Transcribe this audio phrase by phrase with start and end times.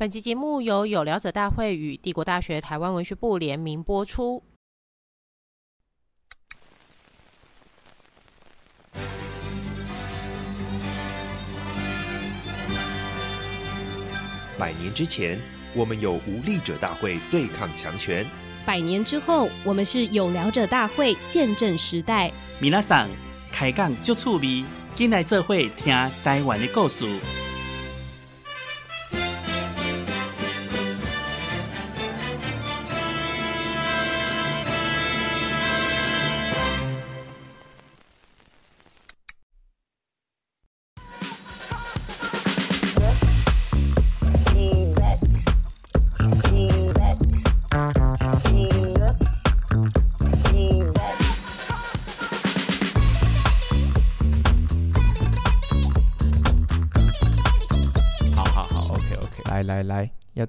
[0.00, 4.40] 本集节目由有聊者大会与帝国大学台湾文学部联名播出。
[14.56, 15.36] 百年之前，
[15.74, 18.24] 我们有无力者大会对抗强权；
[18.64, 22.32] 百年之后，我们是有聊者大会见证时代。
[22.60, 23.10] 米娜桑
[23.50, 25.92] 开讲就趣味，进来这会听
[26.22, 27.04] 台湾的故事。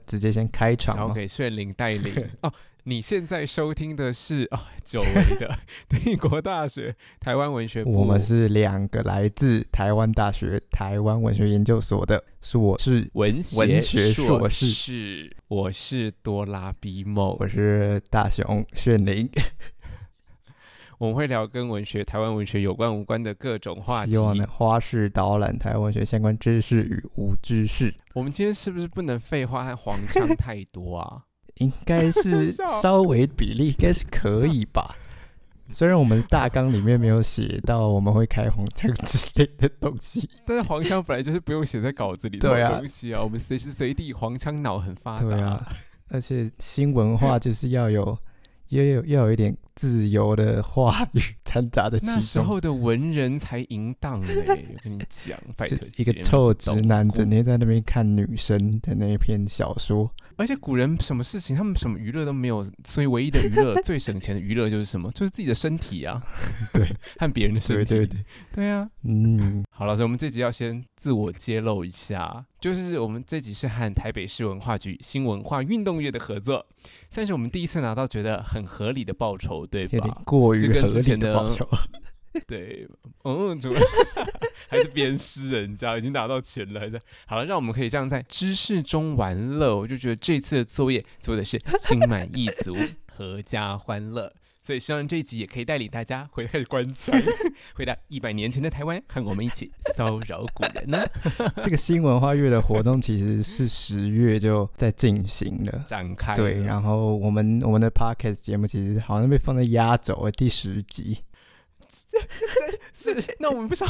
[0.06, 2.52] 直接先开场，交给炫灵带领 哦。
[2.84, 5.54] 你现在收听的是啊，久违的
[5.90, 7.92] 帝国大学台湾文学部。
[7.92, 19.30] 我们是两个来自台湾大学台湾文学研究所的，是我是文学文学硕士，我是多拉比梦，我是大雄炫灵。
[21.00, 27.94] 我们会聊跟文学、台湾文学有关无关的各种话题，希望能花式导览台湾文学相关知识与无知识。
[28.14, 31.24] 我们今天是不是不能废话和黄腔太多啊？
[31.60, 34.94] 应该是稍微比例应该是可以吧。
[35.72, 43.24] 虽然我们大纲里面没有写到我们会开黄腔之类的东西，但是黄腔本来就是不用写在稿子里的 东西啊。
[43.24, 45.66] 我们随时随地黄腔脑很发达，对啊，
[46.10, 48.18] 而且新文化就是要有。
[48.70, 54.66] 也有要有一点自由的话语 掺杂的其中，那时候的文人才淫荡嘞！
[54.74, 60.10] 我跟你讲，拜托，一个臭直男整天在那边看女生的那一篇小说。
[60.40, 65.12] 而且古人什么事情，他们什么娱乐都没有，所以唯一的娱乐、最省钱的娱乐就是什么？
[65.12, 66.24] 就是自己的身体啊！
[66.74, 66.88] 对，
[67.20, 69.66] 和别人的身体，对对对，对啊，嗯。
[69.70, 76.66] 好了，所以我们这集要先自我揭露一下，就是我们这集是和台北市文化局新文化运动月的合作，
[77.10, 79.92] 算是我们第一次拿到觉得很合理的报酬，对吧？
[79.98, 81.68] 有点过于合理的报酬。
[82.48, 82.88] 对，
[83.24, 83.80] 嗯，主要
[84.70, 89.76] 还是鞭尸人家，已经拿到钱了，还在好了，让我们可以这样在知识中玩乐。
[89.76, 92.76] 我就觉得这次的作业做的是心满意足，
[93.18, 94.34] 阖家欢乐。
[94.62, 97.12] 所以希望这一集也可以带领大家回开始观察，
[97.74, 101.00] 回到一百年前的台湾，和我们一起骚扰古人呢。
[101.64, 106.36] 这个新文化月的活动其实是十月就在进行了，展开。
[106.36, 111.18] 对，然后我们我们的 podcast 节目其实好像被放在压轴的第十集。
[112.94, 113.88] 是，是，那我们不想，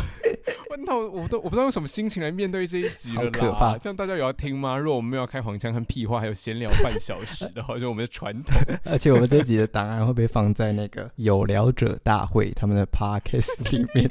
[0.86, 3.30] 那我我都我不知道用什么心情来面对这一集了啦。
[3.32, 4.78] 可怕，这样大家有要听吗？
[4.78, 8.56] 如果我们没有开黄腔和屁话，还有闲聊半小时的话，就我们的传统。
[8.86, 14.10] 而且我们这一集的档案会被放在那个有聊者大会他们的 podcast 里面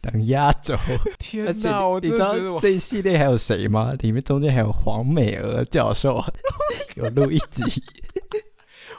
[0.00, 0.76] 当压轴。
[1.18, 3.94] 天哪，我你知道这一系列还有谁吗？
[4.00, 6.22] 里面中间还有黄美娥教授
[6.96, 7.62] 有录一集。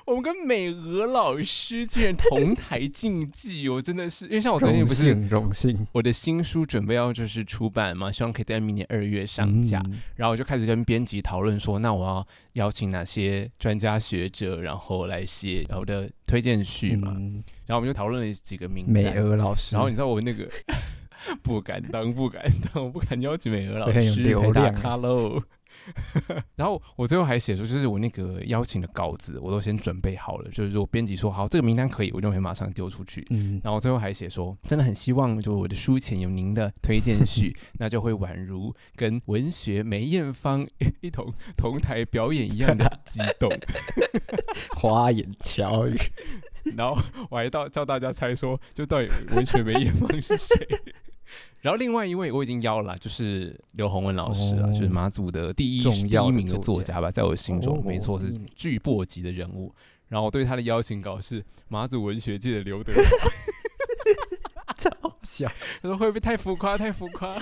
[0.06, 20.50] 我们跟美俄老师竟然同 台竞技，我真的是，因为像我昨天不是荣幸，我的新书准备要就是出版嘛，希望可以在明年二月上架，嗯、然后我就开始跟编辑讨论说，那我要邀请哪些专家学者，然后来写我的推荐序嘛，嗯、然后我们就讨论了几个名单，美俄老师，然后你知道我那个
[21.41, 22.44] 不敢当，不敢
[22.74, 25.41] 当，我不敢邀请美俄老师，很有流量，Hello。
[26.55, 30.49] 然后我最后还写说，就是我那个邀请的稿子，我都先准备好了。
[30.51, 33.25] 就是说编辑说好，这个名单可以，我就会马上丢出去。
[33.29, 40.67] 嗯，然后最后还写说，真的很希望就我的书前有您的推荐序， 那就会宛如跟文学梅艳芳
[41.01, 43.49] 一同同台表演一样的激动，
[44.75, 45.97] 花言巧语。
[46.77, 46.97] 然后
[47.29, 50.55] 我还到叫大家猜说，就到底文学梅艳芳是谁？
[51.61, 59.73] 然后另外一位我已经邀了，就是刘洪文老师啊，哦、就是马祖的第一第一名的作家吧，在我心中、哦、没错是巨擘级的人物。
[60.09, 63.02] 然后我对他的邀请稿是马祖文学界的刘德华。
[64.75, 64.91] 超
[65.23, 65.49] 笑，
[65.81, 66.78] 他说会不会太浮夸？
[66.78, 67.34] 太浮夸。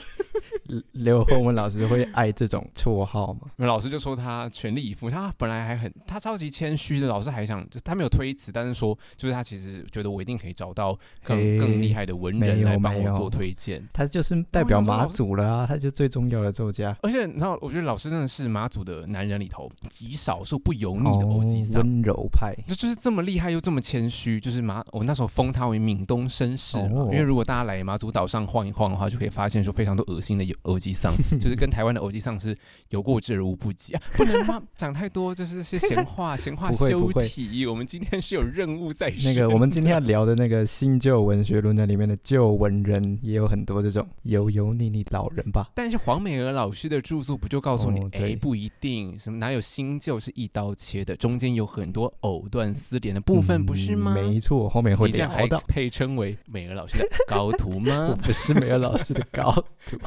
[0.94, 3.42] 刘洪文老师会爱这种绰号吗？
[3.58, 13.86] 那老师就说他全力以赴，他本来还很他超级谦虚的，老师还想就是他没有推辞，但是说就是他其实觉得我一定可以找到更更厉害的文人来帮我做推荐。
[13.94, 16.96] 他就是代表马祖了啊，他就最重要的作家。
[17.02, 24.40] 而且你知道，我觉得老师真的是马祖的男人里头极少数不油腻的欧吉桑，温柔派，就就是这么厉害又这么谦虚。
[24.40, 30.56] 就是马我那时候封他为闽东绅士嘛，因为如果大家来马祖岛上晃一晃的话，就可以发现说非常多恶心的有。
[30.64, 32.56] 欧吉桑， 就是跟台湾的欧吉桑是
[32.90, 34.02] 有过之而无不及啊！
[34.14, 34.62] 不能吗？
[34.76, 37.66] 讲太多就是些闲话， 闲话休题。
[37.66, 39.34] 我们今天是有任务在身。
[39.34, 45.70] 那个，我们今天要聊的那个新旧文学论坛里面的旧文人，也有很多这种油油腻腻老人吧？
[45.76, 54.14] 但是黄美娥老师的著作不就告诉你，哎、不一定，什么哪有新旧是一刀切的，中间有很多藕断丝连的部分，不是吗？
[54.18, 55.28] 嗯、没错，后面会聊到。
[55.28, 58.08] 你这样还配称为美娥老师的高徒吗？
[58.10, 59.52] 我不是美娥老师的高
[59.88, 59.98] 徒。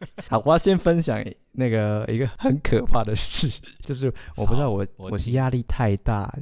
[0.28, 6.32] 好，我要先分享那个一个很可怕的事， 就是我不知道我我是压力太大，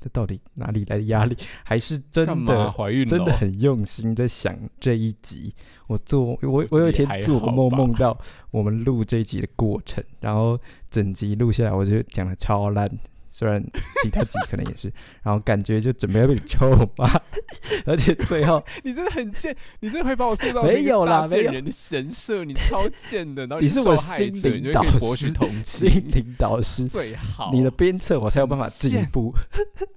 [0.00, 3.06] 这到底哪里来的压力，还是真的怀孕了？
[3.06, 5.54] 真的很用心在想这一集。
[5.86, 8.16] 我做我我有一天做梦梦到
[8.50, 12.90] 我们录这一集的过程，然后整集录下来，我就讲的超烂。
[13.38, 13.62] 虽然
[14.02, 14.92] 其他集可能也是，
[15.22, 17.08] 然后感觉就准备要被你臭骂，
[17.86, 25.32] 而且最后 你真的很贱，你真的会把我塑造没有啦，没有人的神设，你超贱的，然后你，你是我心灵导师，
[25.62, 29.32] 心灵导师最好，你的鞭策我才有办法进步。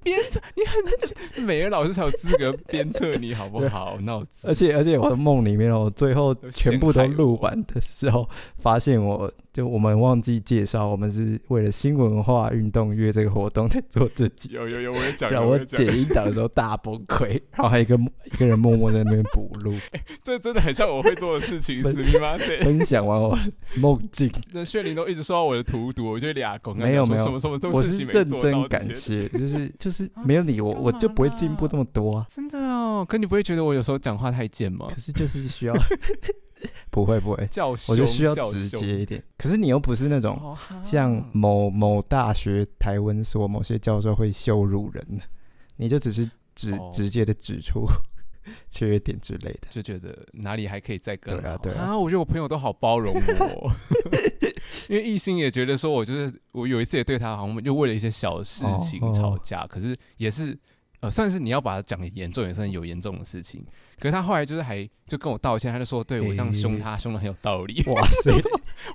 [0.04, 3.98] 鞭策你很贱，美娥老师才有资格鞭策你好不好？
[4.02, 4.28] 那我。
[4.44, 8.30] 而且而且我的梦里面我，最后全部都录完的时候，
[8.60, 9.32] 发现我。
[9.54, 14.52] 就我们忘记介绍，我们是为了新文化运动月这个活动在做这集。
[14.54, 15.30] 有有有，我也讲。
[15.30, 17.96] 让我剪音档的时候大崩溃，然后还有一个
[18.26, 19.74] 一个人默默在那边补录。
[19.92, 21.82] 欸， 这真的很像我会做的事情？
[22.64, 23.38] 分享完我
[23.76, 24.32] 梦境。
[24.54, 32.26] 那炫灵都一直说到我的荼毒，我觉得俩公没有没有什么什么都我是认真感谢，就是 就是没有你我我就不会进步这么多啊。
[32.34, 34.88] 真的哦，可你不会觉得我有时候讲话太贱吗？
[34.90, 35.74] 可是就是需要。
[36.90, 37.50] 不 会不会，
[37.90, 39.22] 我就需要直接一点。
[39.38, 45.24] 可是你又不是那种像某某大学台文所某些教授会羞辱人的，
[45.78, 47.86] 你就只是直直接的指出
[48.70, 51.42] 缺点之类的，就觉得哪里还可以再更好。
[51.42, 53.72] 对啊对啊，啊，我觉得我朋友都好包容我，
[54.90, 60.58] 因为艺兴也觉得说，我就是我有一次也对他好像就为了一些小事情吵架，可是也是。
[61.02, 63.66] 呃，算是你要把它讲严重，也算有严重的事情。
[64.00, 67.84] 可是他后来就是还就跟我道歉，他就说，对我这样凶他，凶的很有道理。
[67.88, 68.32] 哇 塞！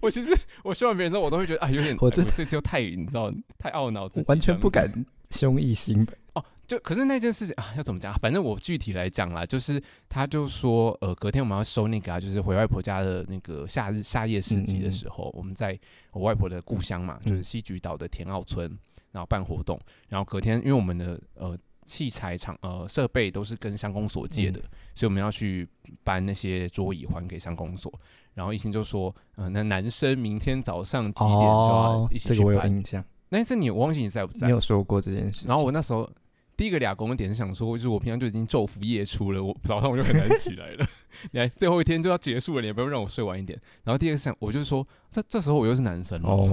[0.01, 0.33] 我其实
[0.63, 4.89] 我凶完别人之后，我都会觉得啊，有点 我这这次又太你知道太懊恼自己，完全不敢
[5.31, 6.07] 凶艺兴。
[6.35, 8.15] 哦，就可是那件事情啊，要怎么讲？
[8.21, 15.77] 反正我具体来讲啦，就是他就说，呃，隔天我们要收那个啊，就是回外婆家的那个夏日夏夜市集的时候，嗯嗯，我们在
[16.13, 18.71] 我外婆的故乡嘛，就是西莒岛的田澳村，
[19.11, 19.77] 然后办活动，
[20.09, 21.59] 然后隔天因为我们的呃。
[21.87, 25.67] 器材厂呃设备都是跟乡公所借的，嗯、所以我们要去
[26.05, 27.91] 搬那些桌椅还给乡公所。
[28.35, 32.37] 然后一心就说，呃，那男生明天早上几点就要一起去搬？
[32.37, 33.03] 哦、这个我有印象。
[33.31, 34.47] 那次你我忘记你在不在？
[34.47, 35.47] 你有说过这件事。
[35.47, 36.11] 然后我那时候。
[36.57, 40.87] 第一个俩公点是想说，就是我平常就已经昼伏夜出了，我早上我就很难起来了。
[41.33, 43.61] 你看最后一天就要结束了，你也不用让我睡晚一点。
[43.85, 46.49] 然后第二个想，我就是说，这这时候我又是男生哦。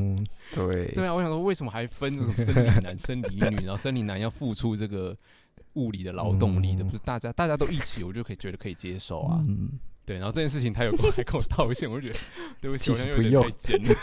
[0.54, 3.64] 对对啊，我想说，为什么还分这种生理男、生理女？
[3.64, 5.16] 然后生理男要付出这个
[5.74, 9.42] 物理的劳动力的，不是大家大家都一起，我就可以觉得可以接受啊。
[9.46, 9.70] 嗯、
[10.04, 12.22] 对，然后这件事情他有过来跟我道歉，我就觉得
[12.60, 13.94] 对不起，我有点太贱了。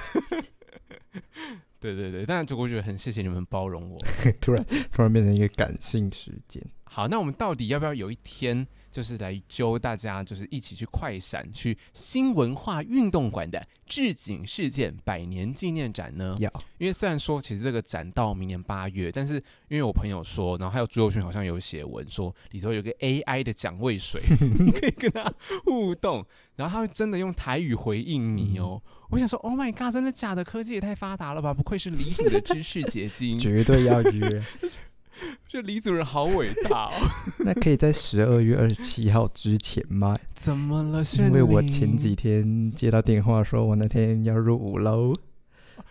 [1.83, 3.99] 对对对，但是我觉得很谢谢你们包容我。
[4.39, 6.63] 突然 突然变成一个感性时间。
[6.85, 16.37] 好，那我们到底要不要有一天，就是来揪大家，就是一起去快闪去新文化运动馆的置景事件百年纪念展呢？
[16.39, 24.21] 要，因为虽然说其实这个展到明年八月，但是因为我朋友说，然后还有朱友勋好像有写文说里头有个 AI 的蒋渭水，
[24.59, 25.33] 你可以跟他
[25.65, 26.23] 互动，
[26.55, 28.79] 然后他会真的用台语回应你哦。
[28.85, 30.43] 嗯我想说，Oh my god，真的假的？
[30.43, 31.53] 科技也太发达了吧！
[31.53, 34.41] 不愧是李主的知识结晶，绝对要约。
[35.47, 36.93] 这李主任好伟大哦。
[37.45, 40.15] 那可以在十二月二十七号之前吗？
[40.35, 41.03] 怎么了？
[41.19, 45.13] 因为我前几天接到电话，说我那天要入伍喽。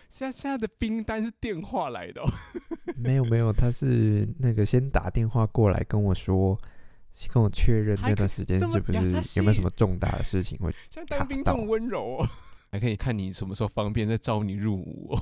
[0.09, 2.29] 现在现在的兵单是电话来的哦。
[2.95, 6.57] 没有没有，他是那个先打电话过来跟我说，
[7.31, 10.71] 跟我确认那段时间是不是有没有什么重大的事情会。
[10.89, 12.27] 现在当兵这么温柔哦。
[12.71, 15.21] 还可以看你什么时候方便再招你入伍哦。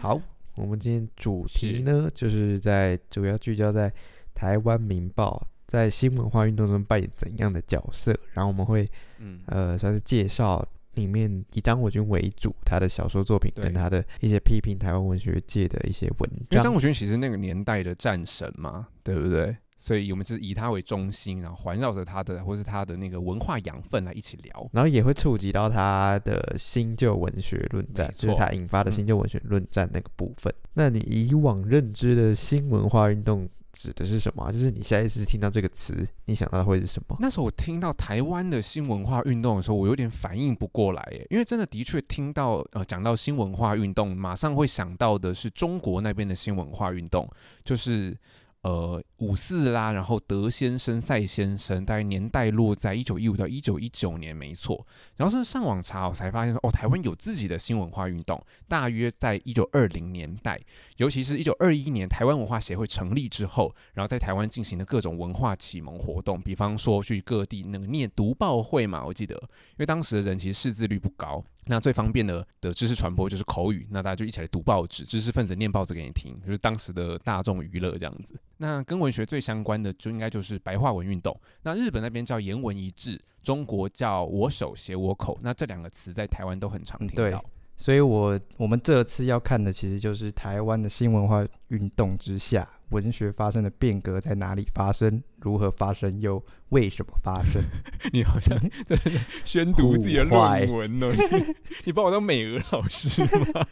[0.00, 0.20] 好，
[0.58, 3.92] 我们今天主题呢，就是在主要聚焦在
[4.34, 8.86] 台湾《民报》在新文化运动中扮演怎样的角色，然后我们会
[9.18, 16.46] 嗯呃算是介绍里面以张国军为主他的小说作品跟他的一些批评台湾文学界的一些文章。
[16.50, 19.56] 因为张国军其实那个年代的战神嘛，对不对？
[19.80, 30.52] 所以我们是以它为中心，然后环绕着它的，或是它的那个文化养分来一起聊，然后也会触及到它的新旧文学论战，就是它引发的新旧文学论战那个部分。
[30.52, 34.50] 嗯、那你以往认知的新文化运动指的是什么？
[34.50, 37.16] 就是你下一次听到这个词，你想到会是什么？
[37.20, 47.30] 那时候我听到台湾的新文化运动的时候，我有点反应不过来耶，因为真的的确听到呃讲到新文化运动，马上会想到的是中国那边的新文化运动，
[47.62, 48.18] 就是。
[48.62, 54.86] 呃，五四啦，然后德先生、赛先生，大概年代落在一九一五到一九一九年，没错。
[55.16, 60.60] 然后是上网查，我才发现说，哦，台湾有自己的新文化运动，大约在一九二零年代，
[60.98, 71.44] 尤其是一九二一年台湾文化协会成立之后，然后在台湾进行的各种文化启蒙活动，比方说去各地那个念读报会嘛，我记得，因为当时的人其实识字率不高。
[71.70, 78.32] 那最方便的的知识传播就是口语，那大家就一起来读报纸，知识分子念报纸给你听，就是当时的大众娱乐这样子。
[78.56, 81.34] 那跟我文学最相关的就应该就是白话文运动。
[81.62, 85.38] 那日本那边叫言文一致，中国叫我手写我口。
[85.40, 87.30] 那这两个词在台湾都很常听到。
[87.30, 87.40] 对，
[87.74, 96.42] 所以我我们这次要看的其实就是台湾的新文化运动之下，文学发生的变革在哪里发生，如何发生又。
[96.70, 97.62] 为什么发生？
[98.12, 98.54] 你好像
[98.84, 98.94] 在
[99.42, 101.08] 宣读自己的论文哦？
[101.16, 101.54] 你，
[101.86, 103.64] 你把我当美俄老师吗？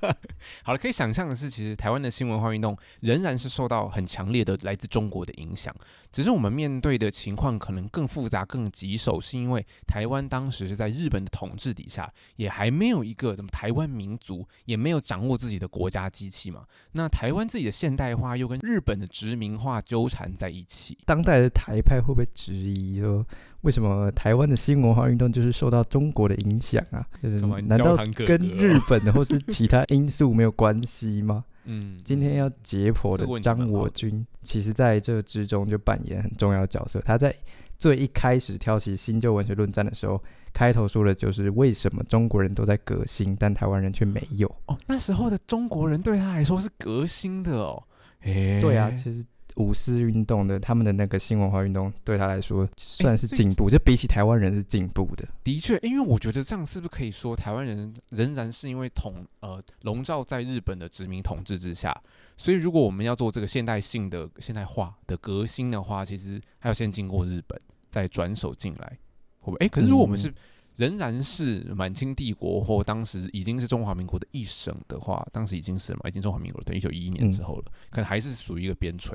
[0.62, 5.74] 好了，可以想象的是，其实台湾的新文化运动仍然是受到很强烈的来自中国的影响，
[6.10, 16.64] 只是我们面对的情况可能更复杂、更棘手，是因为台湾当时是在日本的统治底下，也还没有一个什么台湾民族，也没有掌握自己的国家机器嘛。
[16.92, 23.00] 那台湾自己的现代化又跟日本的殖民化纠缠在一起，当代的台派会不会质疑？
[23.00, 23.26] 说
[23.62, 27.04] 为什么台湾的新文化运动就是受到中国的影响啊？
[27.22, 31.44] 就是难道跟日本或是其他因素没有关系吗？
[31.64, 37.00] 嗯，今天要解剖的张我军，其实在这之中就扮演很重要的角色。
[37.00, 37.34] 他在
[37.76, 40.22] 最一开始挑起新旧文学论战的时候，
[40.52, 44.46] 开头说的就是为什么中国人都在革新，但台湾人却没有。
[44.66, 47.82] 哦，那时候的中国人对他来说是革新的哦。
[48.26, 49.24] 诶，对啊，其实。
[49.56, 55.26] 五四运动的他们的那个新文化运动对他来说算是进步，欸、就比起台湾人是进步的。
[55.42, 61.98] 的确，因为我觉得这样是不是可以说台湾人仍然是因为统呃笼罩在日本的殖民统治之下，
[62.36, 68.98] 所以如果我们要做这个现代性的现代化的革新的话，其实还要先经过日本再转手进来，
[69.40, 69.56] 会不会？
[69.60, 70.30] 哎、欸，可是如果我们是
[70.76, 79.12] 仍然是满清帝国或当时已经是中华民国的一省的话，当时已经是了嘛，已经中华民国了，对，一九一一年之后了，嗯、可能还是属于一个边陲。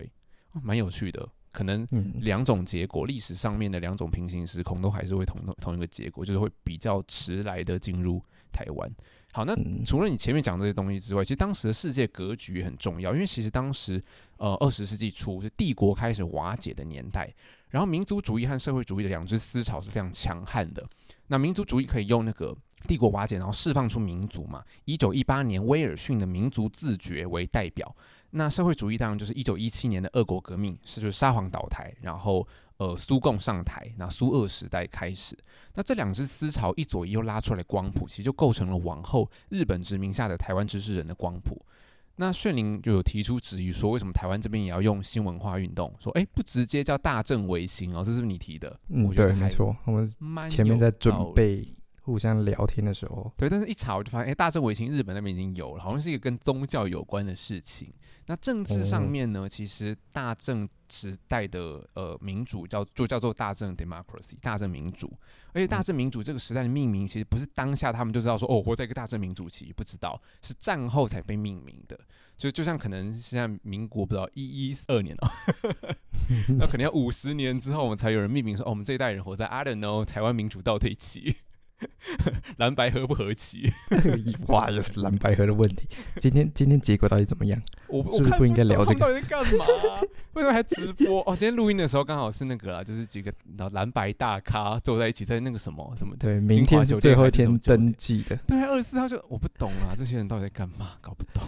[0.63, 1.88] 蛮有趣的，可能
[2.20, 8.91] 两种结果，历史上面的两种平行时空都还是会同同一个结果，就是会比较迟来的进入台湾。
[9.32, 14.03] 好，那除了你前面讲这些东西之外，其实当时的世界格局也很重要，因为其实当时
[14.36, 17.34] 呃二十世纪初是帝国开始瓦解的年代，
[17.70, 20.86] 然后民族主义和社会主义的两支思潮是非常强悍的。
[21.32, 22.54] 那民族主义可以用那个
[22.90, 27.96] 帝国瓦解，然后释放出民族嘛，一九一八年威尔逊的民族自决为代表。
[28.32, 32.46] 那社会主义当然就是一九一七年的俄国革命，是就是沙皇倒台，然后
[32.76, 35.38] 呃苏共上台，那苏俄时代开始。
[35.74, 41.66] 那这两支思潮一左一右拉出来光谱，其实就构成了往后日本殖民下的台湾知识人的光谱。
[42.15, 45.94] 那炫灵就有提出质疑说，为什么台湾这边也要用新文化运动？
[46.00, 48.80] 说哎，不直接叫大正维新哦，这是不是你提的？
[48.89, 51.68] 嗯，我觉得没错，我们前面在准备。
[52.03, 57.94] 互相聊天的时候，对，但是一查我就发现，哎、欸，大正维新日本那边已经有了，好像是一个跟宗教有关的事情。
[58.28, 65.12] 那政治上面呢，嗯、其实大政时代的呃民主叫就叫做大政 democracy，大政民主。
[65.54, 72.00] 而且大政民主这个时代的命名，其实不是当下他们就知道说，哦，活在一个大政民主期，不知道是战后才被命名的。
[72.38, 75.28] 就就像可能现在民国不知道一一二年哦，
[76.58, 81.36] 那可能要五十年之后，我们才有人命名说，哦，我们这一代人活在 I don't know 台湾民主倒退期。
[82.58, 83.72] 蓝白合不合棋？
[84.48, 85.88] 哇，又是蓝白合的问题。
[86.20, 87.62] 今天今天结果到底怎么样？
[87.88, 89.00] 我是不是不应该聊这个？
[89.00, 89.66] 到底在干嘛？
[90.34, 91.22] 为什么还直播？
[91.22, 93.34] 哦，今天录音的时候刚好是那个啦，就是几个
[93.72, 96.16] 蓝白大咖坐在一起，在那个什么什么？
[96.18, 98.36] 对，明天是最后一天登记的。
[98.48, 100.92] 对，二十四号就我不懂啊，这些人到底在干嘛？
[101.02, 101.44] 搞不懂。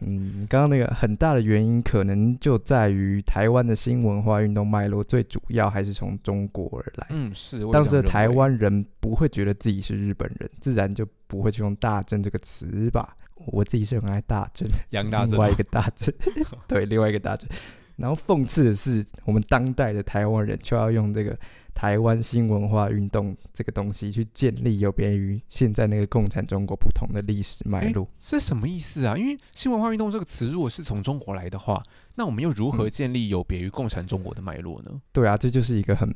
[0.00, 7.06] 嗯，刚刚那个很大的原因，可能就在于台湾的新文化运动脉络，最主要还是从中国而来。
[7.10, 7.64] 嗯，是。
[7.72, 13.16] 当时的台湾人不会觉得自己是日本人，自然就不会去用“大正”这个词吧。
[13.46, 16.14] 我自己是很爱大正，杨大正，另外一个大正，
[16.68, 17.48] 对，另外一个大正。
[17.96, 21.38] 然后讽刺的是，我们当代的台湾人却要用这个。
[21.76, 29.14] 台湾新文化运动这个东西，去建立有别于现在那个共产中国不同的历史脉络，这什么意思啊？
[29.14, 31.82] 因为新文化运动这个词，如果是从中国来的话，
[32.14, 34.90] 那我们又如何建立有别于共产中国的脉络呢？
[35.12, 36.10] 对啊，这就是一个很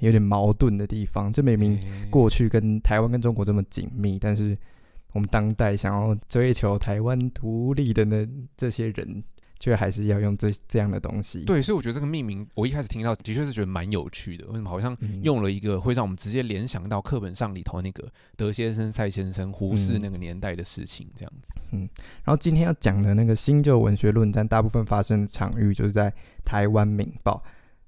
[0.00, 1.32] 有点矛盾的地方。
[1.32, 1.80] 这明明
[2.10, 4.54] 过去跟台湾跟中国这么紧密，但是
[5.14, 9.24] 我们当代想要追求台湾独立的呢这些人，
[9.58, 11.44] 却还是要用这这样的东西。
[11.44, 14.46] 对，所以我觉得这个命名，我一开始听到的确是觉得蛮有趣的。
[14.46, 21.54] 为什么好像用了一个会让我们直接联想到课本上里头那个德先生、蔡先生胡适那个年代的事情，这样子。
[21.72, 21.88] 嗯，
[22.24, 26.12] 然后今天要讲的那个新旧文学论战，大部分发生的场域就是在
[26.44, 27.42] 台湾《民报》，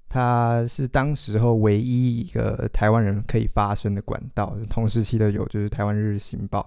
[0.08, 4.56] 它是当时候唯一一个台湾人可以发声的管道。
[4.70, 6.60] 同时期的有就是《台湾日日新报》。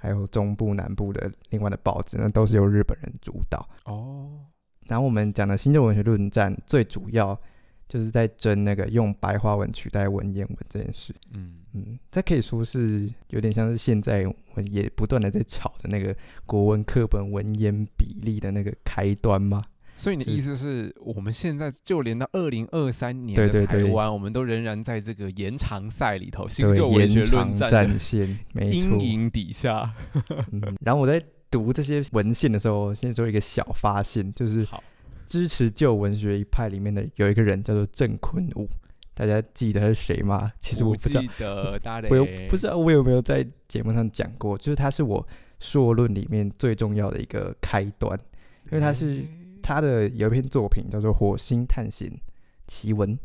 [0.00, 3.68] 还有中部、南部的另外的报纸，那都是由日本人主导。
[3.84, 4.46] 哦，
[4.86, 7.38] 然后我们讲的新旧文学论战，最主要
[7.86, 11.14] 就是在争那个用白话文取代文言文这件事。
[11.32, 16.16] 嗯嗯，这可以说是有点像是现在我也不断的在吵的那个
[16.46, 19.62] 国文课本文言比例的那个开端吗？
[20.00, 29.92] 所以你的意思是我们现在就连到二零二三年的台湾，我们都仍然在这个延长赛里头，新旧文学论战线 阴影底下。
[30.52, 34.66] 嗯，然后我在读这些文献的时候，先做一个小发现，就是
[35.26, 38.66] 支持旧文学一派里面的有一个人叫做郑坤武，
[39.12, 40.50] 大家记得是谁吗？
[40.62, 41.20] 其实我不知道，
[42.08, 45.28] 我有不知道我有没有在节目上讲过，就是他是我
[45.58, 48.18] 硕论里面最重要的一个开端，
[48.70, 49.22] 因为他是。
[49.72, 52.10] 他的有一篇作品叫做《火星探险
[52.66, 53.16] 奇闻》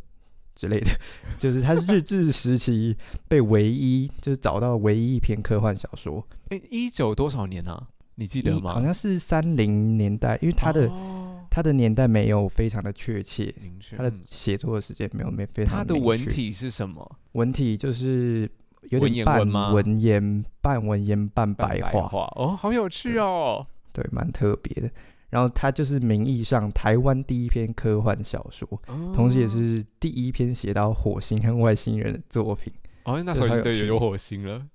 [0.53, 0.91] 之类的，
[1.39, 2.95] 就是他是日治时期
[3.27, 6.23] 被唯一就是找到唯一一篇科幻小说。
[6.49, 7.87] 哎，一九多少年啊？
[8.13, 8.75] 你记得吗？
[8.75, 13.51] 好像是三零年代，因为他的、哦、他的年代没有非常的确切，
[13.97, 15.79] 他的写作的时间没有没非常。
[15.79, 17.17] 他的文体是什么？
[17.31, 18.47] 文体就是
[18.91, 21.51] 有点半文言，半文言半。
[21.55, 23.65] 白话哦，好有趣哦。
[23.91, 24.91] 对，蛮特别的。
[25.29, 32.71] 然后它就是名义上台湾第一篇科幻小说，哦、同时也是第一篇写到火星和外星人的作品。
[33.03, 34.65] 哦，那时候对有有火星了。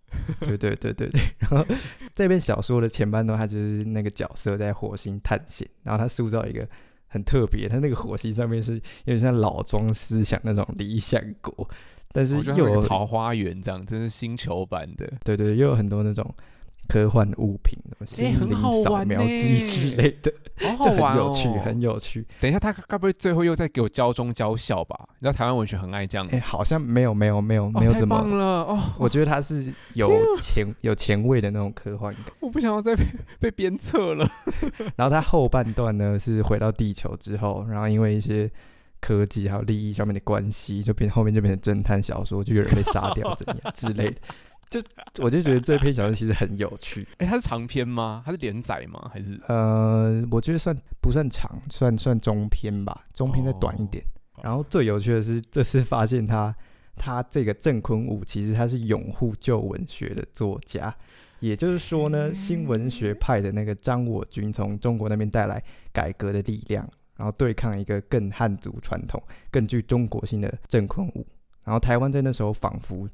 [0.41, 1.21] 对对对对对。
[1.39, 1.65] 然后
[2.15, 6.69] 这篇小说的前半段，他就是那个角色在火星探险，然后他塑造一个
[7.07, 11.69] 很特别，他那个火星上面是有点像老庄思想那种理想国，
[12.13, 15.11] 但是又有桃花源这样，真是星球版的。
[15.25, 16.35] 对对，又有很多那种。
[16.89, 18.51] 科幻物品，心灵
[18.83, 22.27] 扫描机之类的，好好 玩哦，很有趣，很有趣。
[22.41, 24.99] 等一下，他该不会最后又在给我教中教校吧？
[25.21, 26.35] 你知道台湾文学很爱这样子。
[26.35, 28.17] 哎，好像没有，没有，没有，没有这么。
[28.17, 28.79] 太棒了哦！
[28.99, 32.25] 我觉得他是有前有前卫的那种科幻感。
[32.41, 33.05] 我不想要再被
[33.39, 34.27] 被鞭策了。
[34.97, 38.51] 然后他后半段呢，是回到地球之后，然后因为一些
[39.01, 44.17] 科技还有利益上面的关系，就变后面就变成侦探小说，就有人被杀掉怎样之类的。
[44.71, 44.81] 就
[45.19, 47.03] 我就觉得这篇小说其实很有趣。
[47.19, 48.23] 哎、欸，它是长篇吗？
[48.25, 49.11] 它是连载吗？
[49.13, 49.37] 还是？
[49.49, 54.05] 呃，我觉得算不算长，算算中篇吧，中篇再短一点。
[54.35, 56.55] 哦、然后最有趣的是，这次发现他
[56.95, 60.95] 他这个郑坤武其实他是拥护旧文学的作家，
[61.41, 65.61] 也就是说呢，新文学派的那个张我军从中国那边带来
[65.93, 71.27] 改革的力量，然后对抗一个更汉族传统、更具中国性的郑坤武。
[71.65, 73.09] 然后台湾在那时候仿佛。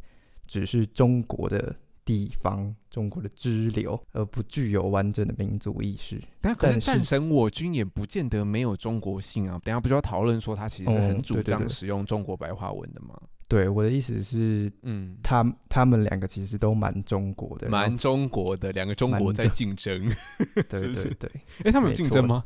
[0.46, 6.20] 只是中国的地方，中国的支流，而不具有完整的民族意识。
[6.40, 9.60] 但可是战神我军也不见得没有中国性啊。
[9.64, 13.14] 等下不就要讨论说他其实是很主张使用中国白话文的吗？
[13.16, 20.12] 嗯对对对对，我的意思是，嗯，他他们两个其实都蛮中国的，蛮中国的，两个中国在竞争，
[20.68, 21.30] 对 对对。
[21.62, 22.42] 哎，他们有竞争吗？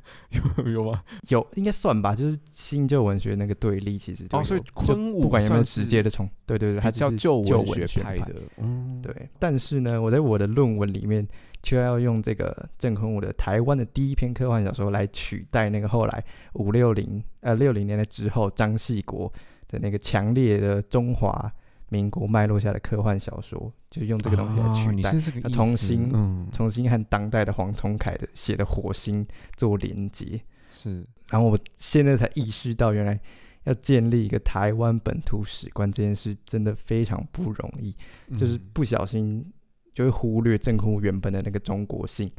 [0.59, 1.03] 有有吗？
[1.31, 2.14] 有，应该算吧。
[2.14, 9.31] 就是新旧文学那个对立，其实哦，所以昆武不管有没有直接的冲，对对对，他叫旧文学派的，嗯，对。
[9.38, 11.24] 但是呢，我在我的论文里面
[11.62, 16.24] 却要用这个郑坤武的台湾的第一篇科幻小说来取代那个后来
[16.55, 19.33] 五六零呃六零年代之后张系国。
[19.72, 21.48] 的那个强烈的中华
[21.90, 25.12] 民国脉络下的科幻小说，就用这个东西来取代，
[25.44, 29.24] 哦、重新、嗯、重新和当代的黄崇凯的写的《火星》
[29.57, 30.40] 做连接。
[30.68, 33.20] 是，然后我现在才意识到，原来
[33.62, 37.94] 要建立一个台湾本土史观这件事，真的非常不容易，
[38.26, 39.53] 嗯、就是不小心
[39.94, 42.31] 就会忽略郑坤武原本的那个中国性，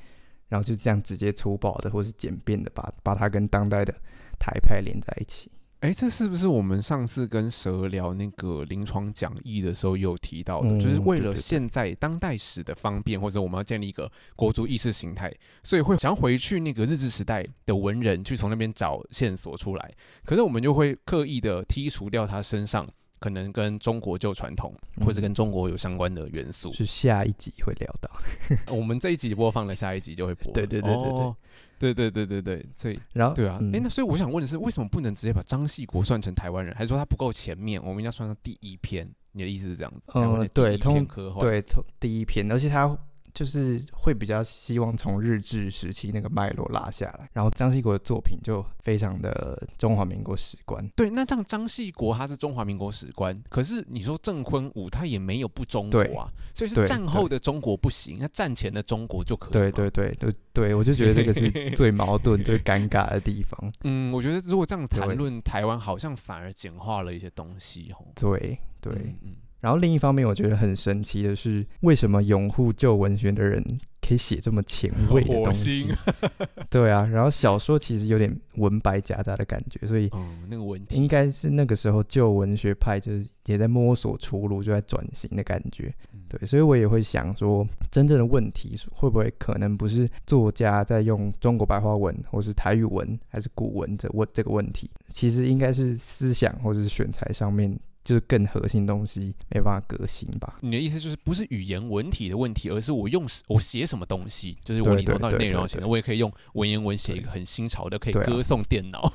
[0.50, 3.94] 然后就这样直接粗暴的或是简便的把把它跟当代的
[4.40, 5.52] 台派连在一起。
[5.82, 10.68] 哎，这是不是我们上次跟蛇聊那个临床讲义的时候有提到的？
[10.68, 15.34] 嗯、就是为了现在当代史的方便，或者我们要建立一个国族意识形态，
[15.64, 19.92] 所以会想要回去那个日治时代的文人去从那边找线索出来。
[20.24, 22.88] 可是我们就会刻意的剔除掉他身上
[23.22, 26.74] 可能跟中国旧传统，或者跟中国有相关的元素。
[26.74, 28.12] 是下一集会聊到，
[28.76, 30.52] 我们这一集播放了，下一集就会播。
[30.54, 31.12] 对对对对对。
[31.12, 31.36] 哦
[31.82, 36.76] 对对对对对，所以然后对啊，哎、嗯，那所以我想问的是，为什么不能直接把张系国算成台湾人？
[36.76, 37.82] 还是说他不够前面？
[37.82, 39.12] 我们应该算到第一篇？
[39.32, 40.12] 你的意思是这样子？
[40.14, 41.04] 嗯，对，通
[41.40, 42.96] 对，通第一篇，而且他
[43.34, 50.88] 就是会比较希望从日治时期那个脉络拉下来，然后张系国的作品就非常的中华民国史观。
[50.96, 59.52] 对，那这样张系国他是中华民国史观，可是你说郑坤武他也没有不中国啊，所以是战后的中国不行，那战前的中国就可以。
[59.54, 63.72] 对对对对对，我就觉得这个是最矛盾、最尴尬的地方。
[63.84, 67.94] 嗯，我觉得如果这样谈论台湾，好像反而简化了一些东西。
[68.16, 68.94] 对对。
[68.94, 73.64] 嗯嗯然后另一方面，我觉得很神奇的是，为什么拥护旧文学的人
[74.02, 75.88] 可以写这么前卫的东西？
[76.70, 80.10] 对啊，然后小说其实有点文白夹杂的感觉，所以
[80.50, 85.94] 那个问题应该是那个时候旧文学派就是也在摸索出路，就在转型的感觉。
[86.28, 94.90] 对，所以我也会想说，真正的问题会不会可能不是作家在用中国白话文，或是台语文，还是古文这问这个问题？
[95.08, 97.78] 其实应该是思想或者是选材上面。
[98.04, 100.58] 就是更核心东西没办法革新吧？
[100.62, 109.12] 你的意思就是不是语言文体的问题，而是我用我写什么东西，就是我里头到底内容要写的，我也可以用文言文写一个很新潮的，可以歌颂电脑。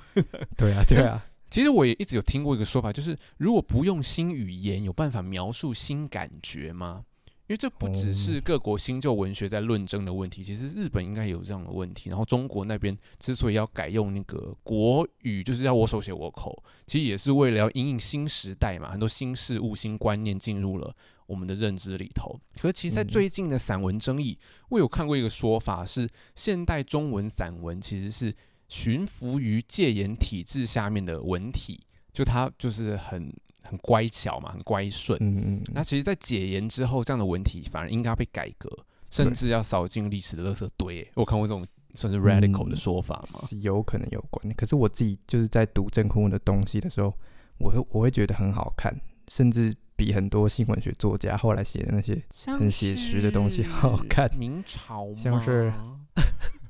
[0.56, 1.24] 对啊，对啊。
[1.48, 7.04] 其实我也一直有听过一个说法，就是如果不用新语言，有办法描述新感觉吗？
[7.48, 12.10] 因为这不只是各国新旧文学在论争的问题，其实日本应该有这样的问题。
[12.10, 20.92] 然后中国那边之所以要改用那个国语，就是要我手写我口，其实也是为了要因应新时代嘛，很多新事物、新观念进入了
[21.26, 22.36] 我们的认知里头。
[22.60, 24.36] 可是其实，在最近的散文争议，
[24.70, 28.34] 我有看过一个说法是，现代中文散文其实是
[28.68, 31.80] 驯服于戒严体制下面的文体，
[32.12, 33.32] 就它就是很。
[33.68, 35.18] 很乖巧嘛，很乖顺。
[35.20, 35.62] 嗯嗯。
[35.74, 38.70] 那其实，在解严之后，这样的文体反而应该要被改革，
[39.10, 41.08] 甚至要扫进历史的垃圾堆。
[41.14, 43.40] 我看过这种算是 radical 的说法吗？
[43.48, 44.52] 是有可能有关。
[44.54, 47.12] 可是我自己就是在读郑坤文的东西的时候，
[47.58, 48.94] 我会我会觉得很好看，
[49.28, 52.22] 甚至比很多新闻学作家后来写的那些
[52.58, 54.30] 很写实的东西好看。
[54.38, 55.72] 明朝像是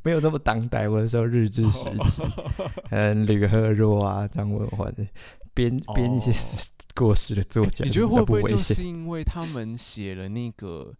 [0.07, 2.23] 没有这么当代，我的时候日治时期，
[2.91, 4.95] 嗯，吕赫若啊，张文环
[5.53, 6.33] 编编一些。
[6.95, 10.95] 过时的作家，你觉得会不会就是因为他们写了那个，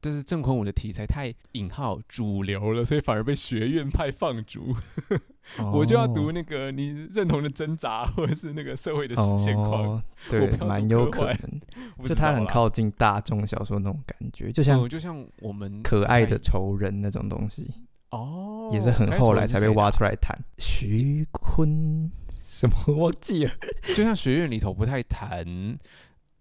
[0.00, 4.74] 就是郑坤武的题材太引号主流了，所以反而被学院派放逐？
[5.70, 10.02] 我就要读那个你认同的挣扎，或者是那个社会的现况。
[10.30, 11.60] 对，蛮有可能，
[12.08, 17.70] 就他很靠近大众小说那种感觉，就像就像我们可爱的仇人那种东西
[18.12, 20.38] 哦，也是很后来才被挖出来谈。
[20.58, 22.10] 徐坤。
[22.44, 23.52] 什么忘记了？
[23.96, 25.42] 就像学院里头不太谈，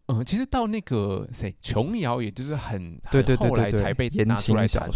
[0.08, 4.92] 嗯，其实到那个谁琼瑶，也就是很很后来才被拿出来谈，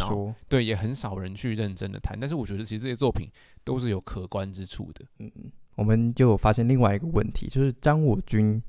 [0.49, 2.19] 对，也很少人去认真的谈。
[2.19, 3.29] 但是我觉得其实这些作品
[3.63, 5.05] 都是有可观之处的。
[5.19, 5.31] 嗯，
[5.75, 8.61] 我们就发现另外一个问题，就是张我军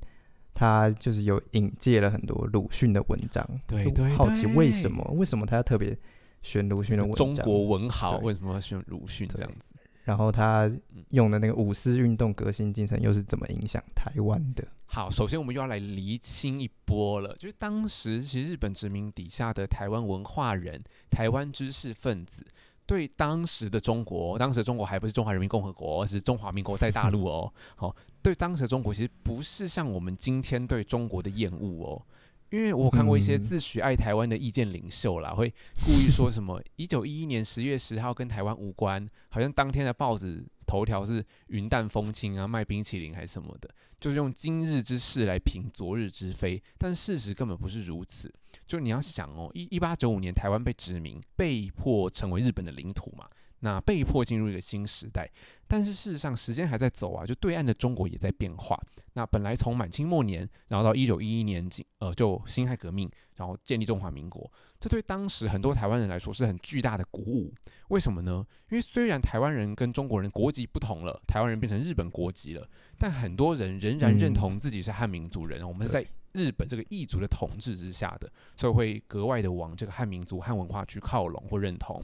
[0.53, 5.03] 他就是有引介了很多鲁迅的文章，对对，对，好奇为什么？
[5.17, 5.97] 为什么他要特别
[6.41, 7.17] 选鲁迅的文章？
[7.17, 9.65] 中国文豪为什么要选鲁迅这样子？
[10.03, 10.71] 然后他
[11.09, 14.65] 用的那个五四运动革新精神又是怎么影响台湾的？
[14.85, 22.41] 好，首先我们又要来厘清一波了，就是当时其实日本殖民底下的台湾文化人、台湾知识分子，
[22.85, 27.51] 对当时的中国，当时的中国还不是中华人民共和国，而是中华民国在大陆哦。
[27.75, 32.01] 好，对当时的中国其实不是像我们今天对中国的厌恶哦。
[32.49, 35.53] 因为我看过一些自诩爱台湾的意见领袖啦，会
[35.85, 48.33] 故意说什么一九一一年十月十号跟台湾无关，好像当天的报纸头条是云淡风轻啊，卖冰淇淋还是什么的，就是用今日之事来评昨日之非，但事实根本不是如此。
[48.65, 53.27] 就你要想哦，一一八九五年台湾被殖民，被迫成为日本的领土嘛。
[53.61, 55.27] 那被迫进入一个新时代，
[55.67, 58.79] 但是事实上时间还在走啊，就对岸的中国也在变化。
[59.13, 61.67] 那本来从满清末年，然后到一九一一年，
[61.99, 67.51] 呃，就辛亥革命，然后建立中华民国，这对当时很多台湾人来说是很巨大的鼓舞。
[67.87, 68.45] 为什么呢？
[68.69, 75.61] 因为虽然台湾人跟中国人国籍不同了，台湾人变成日本国籍了，但很多人仍然认同自己是汉民族人。
[75.61, 82.03] 嗯、我们是在日本这个异族的统治之下的，所以会格外的往这个汉民族、汉文化去靠拢或认同。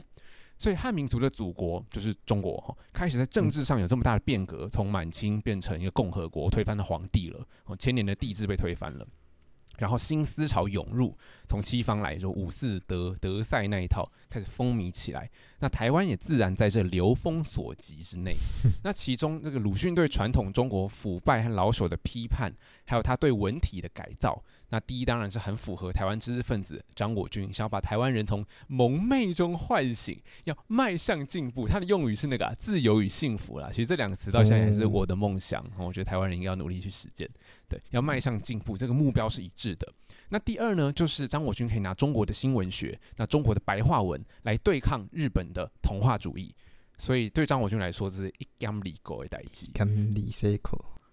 [0.56, 7.44] 所以汉民族的祖国就是中国哈，开始在政治上有这么大的变革，从满清变成一个共和国，推翻了皇帝了，
[7.78, 9.06] 千年的帝制被推翻了，
[9.78, 11.16] 然后新思潮涌入，
[11.48, 18.34] 从西方来说五四德德赛那一套开始风靡起来，那台湾也自然在这流风所及之内。
[18.84, 22.54] 那其中这个鲁迅对传统中国腐败和老朽的批判，
[22.86, 24.42] 还有他对文体的改造。
[24.74, 31.68] 那第一当然是很符合台湾知识分子张我军想要把台湾人从蒙昧中唤醒，要迈向进步。
[31.68, 33.68] 他的用语是那个、啊、自由与幸福啦。
[33.70, 35.64] 其实这两个词到现在也是我的梦想。
[35.78, 37.30] 嗯、我觉得台湾人应该要努力去实践，
[37.68, 39.86] 对，要迈向进步，这个目标是一致的。
[40.30, 46.52] 那第二呢，就是张我军可以拿中国的新文学，那中国的白话文来对抗日本的童话主义。
[46.98, 49.68] 所以对张我军来说，这是一干利狗的代志。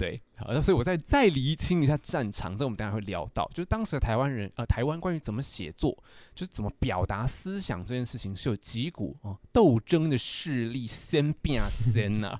[0.01, 5.95] 对，好，那所以我再再厘清一下战场，这我们等下会聊到，就是当时的台湾人，呃，台湾关于怎么写作，
[6.33, 12.35] 就是怎么表达思想这件事情，是有几股哦斗争的势力先变先呐，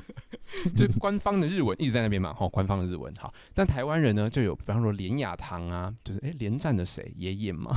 [0.76, 7.10] 就官方的日文一直在那边嘛，哈、哦，官方的日文好，但台湾人呢就有，比方说连雅堂啊，就是哎连战的谁？
[7.16, 7.74] 爷爷嘛，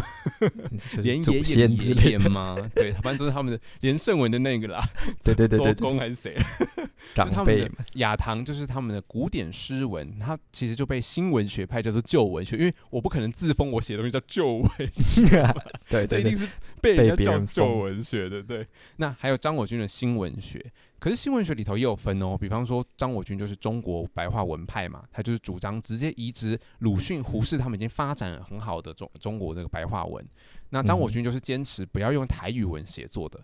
[0.97, 4.85] 连爷爷爷爷嘛，对，反正就是他们的连胜文的那个啦，
[5.23, 6.35] 对对对对， 周公还是谁？
[7.15, 9.01] 长辈嘛，雅堂就是他们的。
[9.13, 14.67] 古典诗文，它其实就被新文学派叫做旧文学，因为我不可能自封我写的东西叫旧文
[15.03, 15.53] 学，
[15.87, 16.49] 对，这一定是
[16.81, 18.41] 被人家叫旧文学的。
[18.41, 20.59] 对，那还有张我军的新文学，
[20.97, 30.27] 可是新文学里头也有分哦，比方说张我军就是中国白话文派嘛，他就是主张直接移植鲁迅、胡适他们已经发展很好的中中国这个白话文，
[30.71, 33.39] 那张我军就是坚持不要用台语文写作的。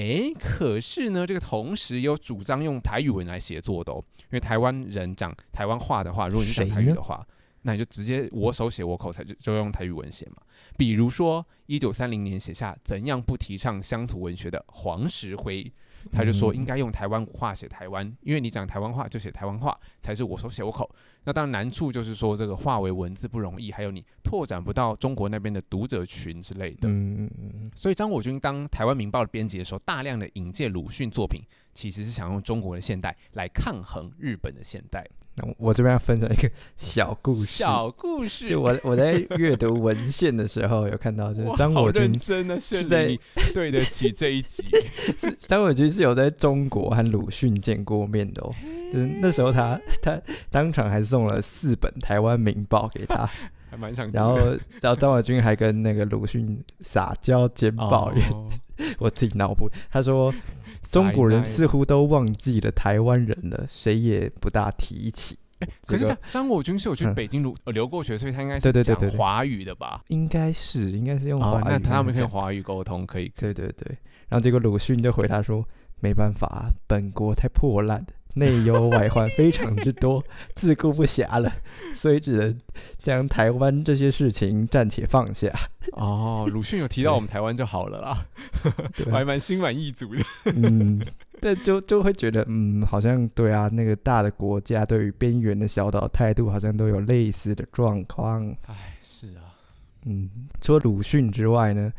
[0.00, 7.26] 诶，可是呢，这个同时有主张用台语文来写作的哦，因为台湾人讲台湾话的话，如果你讲台语的话，
[7.62, 10.36] 那你就直接我手写我口才，就就用台语文写嘛。
[10.78, 15.70] 比如说，一九三零年写下《怎样不提倡乡土文学》的黄石辉。
[16.12, 20.88] 他就说应该用台湾话写台湾，因为你讲台湾话就写台湾话才是我说写我口。
[21.24, 26.88] 那当然难处就是说这个化为文字不容易，还有你拓展不到中国那边的读者群之类的。
[26.88, 27.70] 嗯嗯嗯。
[27.74, 31.42] 所以张我军当台湾民报的编辑的时候，大量的引介鲁迅作品，
[31.74, 35.06] 其实是想用中国的现代来抗衡日本的现代。
[35.56, 37.46] 我这边要分享一个小故事。
[37.46, 43.16] 小故事，就我我在阅读文献的时候有看到，就是张我军真的是在
[43.54, 44.64] 对得起 这一集。
[45.38, 48.52] 张我军是有在中国和鲁迅见过面的哦，
[48.92, 53.24] 就是那时候他他当场还送了四本《台湾民报》给他，
[53.70, 54.10] 还蛮想。
[54.12, 54.36] 然后
[54.82, 58.46] 然后张伟军还跟那个鲁迅撒娇兼抱怨， 哦、
[58.98, 60.34] 我自己脑补，他说。
[60.90, 65.38] 中国人似乎都忘记了台湾人了，谁也不大提起。
[65.60, 70.02] 欸、可是张国军是有去北京留、嗯、留过学，所以他应该是讲华语的吧？
[70.08, 71.66] 应该是，应该是用华语、哦。
[71.68, 73.30] 那他们可以华语沟通，可以。
[73.36, 73.86] 对对对。
[74.28, 75.62] 然后结果鲁迅就回答说
[76.00, 80.22] ：“没办法，本国太破烂。”内忧外患非常之多，
[80.54, 81.52] 自顾不暇了，
[81.94, 82.58] 所以只能
[82.98, 85.50] 将台湾这些事情暂且放下。
[85.92, 88.26] 哦，鲁迅有提到我们台湾就好了啦，
[89.06, 90.22] 我还蛮心满意足的。
[90.54, 91.00] 嗯，
[91.40, 98.48] 但就就会觉得，嗯，好像对啊，那个大的国家对于边缘的小岛态度好像都有类似的状况。
[98.66, 99.50] 哎，是啊，
[100.04, 101.92] 嗯，除了鲁迅之外呢，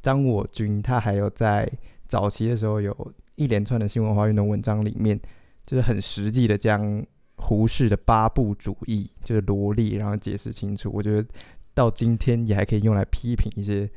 [0.00, 1.70] 张我军他还有在
[2.06, 5.20] 早期的时候有一连串的新文化运动文章里面。
[5.66, 7.04] 就是很实际的将
[7.36, 10.90] 胡适的八部主义就是罗列，然后解释清楚。
[10.92, 11.28] 我觉得
[11.74, 13.90] 到今天也还可以用来批评一些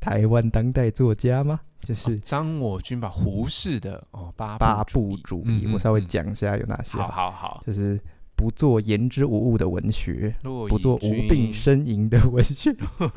[0.00, 1.60] 台湾当代作家吗？
[1.82, 6.98] 就是张我军把胡适的哦八八部主义，嗯、我稍微讲一下有哪些。
[6.98, 7.98] 好好好，就是
[8.36, 12.70] 不做言之无物的文学，不做无病呻吟的文学，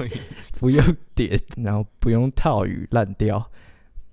[0.58, 0.82] 不用
[1.14, 3.50] 点，然后不用套语烂调，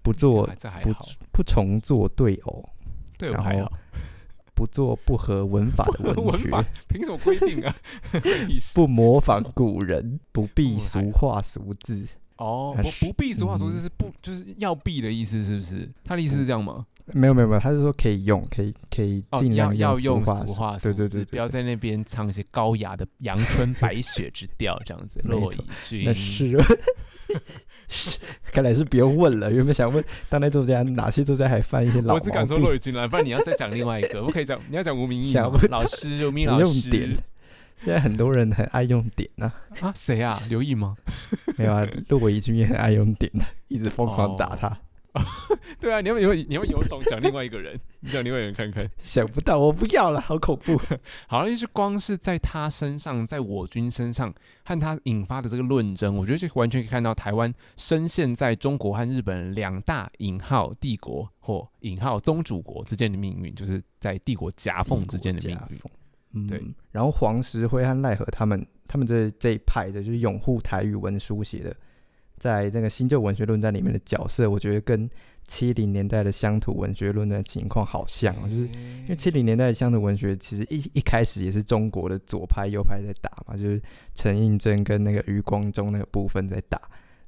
[0.03, 0.45] 不做
[0.83, 0.93] 不
[1.31, 2.69] 不重做对偶。
[3.21, 3.73] 对，然后
[4.55, 6.51] 不做不合文法的文学，
[6.89, 7.75] 凭什么规定啊？
[8.75, 12.05] 不模仿古人，不必俗话俗字。
[12.37, 15.89] 哦，不不必俗话俗字是不就是要避的意思，是不是？
[16.05, 16.87] 他的意思是这样吗？
[17.13, 25.21] 没有没有没有，他是说可以用，可以可以尽量要用俗话，对对对，不要在那边唱一些高雅的阳春白雪之调，这样子。
[25.25, 26.57] 落一军，那是。
[28.53, 32.15] 看来是不用问了，原本想问当代作家哪些作家还犯一些老。
[32.17, 37.17] 我只敢说骆以军了，不然你要再讲另外一个， 不可以讲，你要讲吴明义老师，吴明老师用点。
[37.83, 40.39] 现在很多人很爱用点啊，啊，谁啊？
[40.51, 40.95] 刘毅吗？
[41.57, 43.33] 没有啊，骆以军也很爱用点，
[43.69, 44.69] 一直疯狂打他。
[44.69, 44.77] 哦、
[45.81, 48.89] 对啊，你要不要你要不要有种讲另外一个人，你讲另外一个人看看。
[49.03, 50.81] 想不到，我不要了，好恐怖。
[51.27, 54.33] 好了，就是光是在他身上，在我军身上
[54.65, 65.81] 和他引发的这个论争，我觉得就完全可以看到台湾深陷在中国和日本两大引号帝国或引号宗主国之间的命运，就是在帝国夹缝之间的命运。
[66.35, 66.63] 嗯，对。
[66.93, 71.75] 然后黄石辉和赖何他们，他们这这一派的，就是拥护台语文书写的。
[72.41, 75.09] 在这个新旧文学论战里面的角色，我觉得跟
[75.47, 83.83] 七零年代的乡土文学论战情况好像，就是因为七零年代的乡土文学其实一一开始也是中国的左派右派在打嘛，就是
[84.15, 86.81] 陈映真跟那个余光中那个部分在打。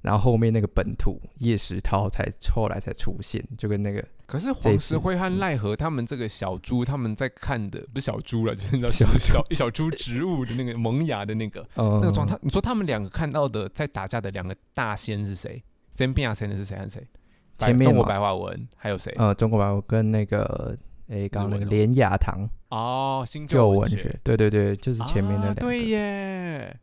[0.03, 4.05] 然后后面那个本土叶石涛才后来才出现，就跟那个。
[4.27, 12.37] 可是黄石辉和奈何他们这个小猪，他们在看的不是小猪了，就是那小小一小猪植物的那个萌芽的那个 那个状态。
[12.41, 15.63] 你说他们两个看到的在打架的两个大仙是谁？
[15.93, 17.07] 先变亚仙的是谁和谁？
[17.59, 19.15] 前面中国白话文还有谁？
[19.19, 20.77] 呃，中国白话文跟那个
[21.09, 25.61] 诶，刚刚那个连雅堂哦，新旧文学，对对对，就是前面那两个。
[25.61, 26.75] 对耶。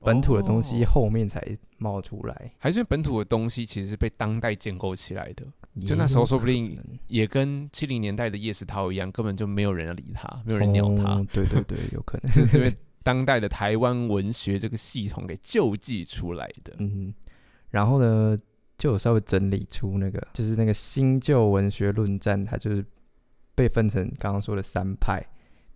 [0.00, 1.42] 就本土的东西后面才
[1.78, 5.44] 冒出来，哦、还是因为本土的东西其实是被当代建构起来的？
[5.84, 11.16] 就那时候说不定也跟七零年代的叶石涛一样，根本就没有人要理他，没有人鸟他。
[11.16, 16.74] 哦、对对对， 有可能就是因为当代的台湾文学这个系统给救济出来的。
[16.78, 17.12] 嗯，
[17.70, 18.38] 然后呢，
[18.78, 22.82] 就有稍微整理出那个，就是那个新旧文学论战，它就是
[23.54, 25.22] 被分成刚刚说的三派，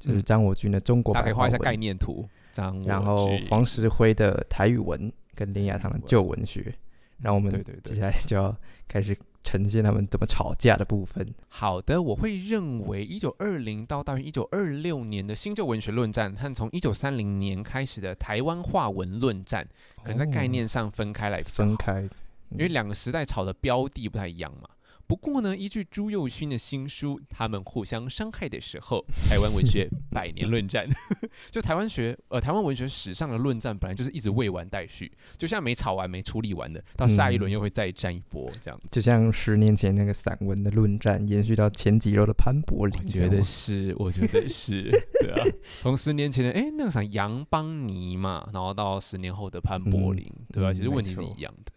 [0.00, 2.28] 就是张我军的中国，大概画一下概念图。
[2.52, 6.74] 张然后黄石辉的台语文跟林雅堂的旧文学，
[7.18, 8.52] 然后我们接下来就要
[8.88, 11.32] 开始呈现他们怎么吵架的部分。
[11.48, 19.64] 好的，我会认为一九二零到大约一九二六年的新旧文学论战，和从一九三零年开始的台湾话文论战，
[20.02, 22.02] 可能在概念上分开来分开，
[22.50, 24.68] 因为两个时代吵的标的不太一样嘛。
[25.10, 30.88] 不过呢，依据朱佑勋的新书《他们互相伤害的时候》， 台湾文学百年论战，
[31.50, 38.88] 就台湾学呃台湾文学史上的论战，本来就是一直未完待续，就像没吵完、没处理完的，到下一轮又会再战一波这样、嗯。
[38.92, 42.96] 就像十年前那个散文的论战，延续到前几周的潘柏林。
[42.96, 45.44] 我觉得是，我觉得是， 对啊。
[45.80, 50.72] 从十年前的哎那个啥杨邦尼嘛，然后到十年后的潘柏林，嗯、对吧、啊？
[50.72, 51.72] 其实问题是一样的。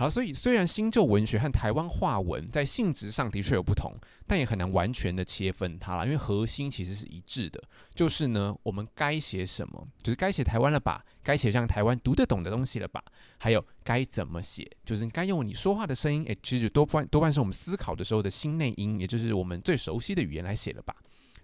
[0.00, 3.92] 好，所以虽然新旧文学和台湾话文在性质上的确有不同，
[4.26, 7.62] 但也很难完全的切分它了，因为核心其实是一致的，
[7.94, 13.04] 就是呢，我们该写什么，就是该写台湾了吧，该写让台湾读得懂的东西了吧，
[13.36, 20.96] 还有该怎么写，就是该用你说话的声音，诶，其实多半多半是我们思考的时候的心内音，也就是我们最熟悉的语言来写了吧，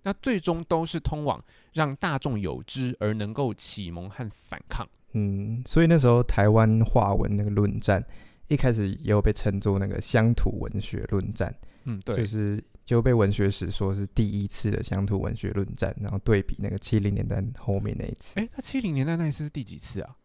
[0.02, 1.38] 那最终都是通往
[1.74, 4.88] 让大众有知而能够启蒙和反抗。
[5.12, 8.02] 嗯，所以那时候台湾话文那个论战。
[8.48, 11.54] 一开始也有被称作那个乡土文学论战，
[11.84, 18.38] 嗯，对，就是就被文学史说是第一次的乡土文学论战，然后对比那个七零年代后面那一次。
[18.38, 20.16] 哎、欸，那七零年代那一次是第几次啊？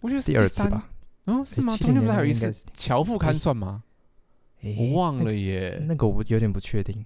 [0.00, 0.90] 我觉得是第二次吧。
[1.26, 1.76] 嗯，是吗？
[1.76, 3.82] 中间不是还有一次乔富刊算吗？
[4.62, 7.04] 欸、我忘了耶，那个我有点不确定。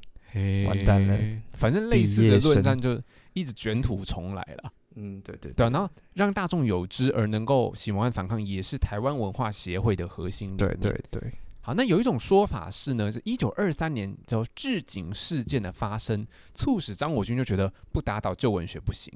[0.66, 1.18] 完蛋了，
[1.54, 3.02] 反正类似的论战就
[3.32, 4.72] 一直卷土重来了。
[4.96, 10.56] 嗯，对对对，对，然后让大众有知而能够喜欢反抗，也是台湾文化协会的核心。
[10.56, 19.12] 对对对，好，那有一种说法是呢，是一九二三年叫置景事件的发生，促使张我军就觉得不打倒旧文学不行。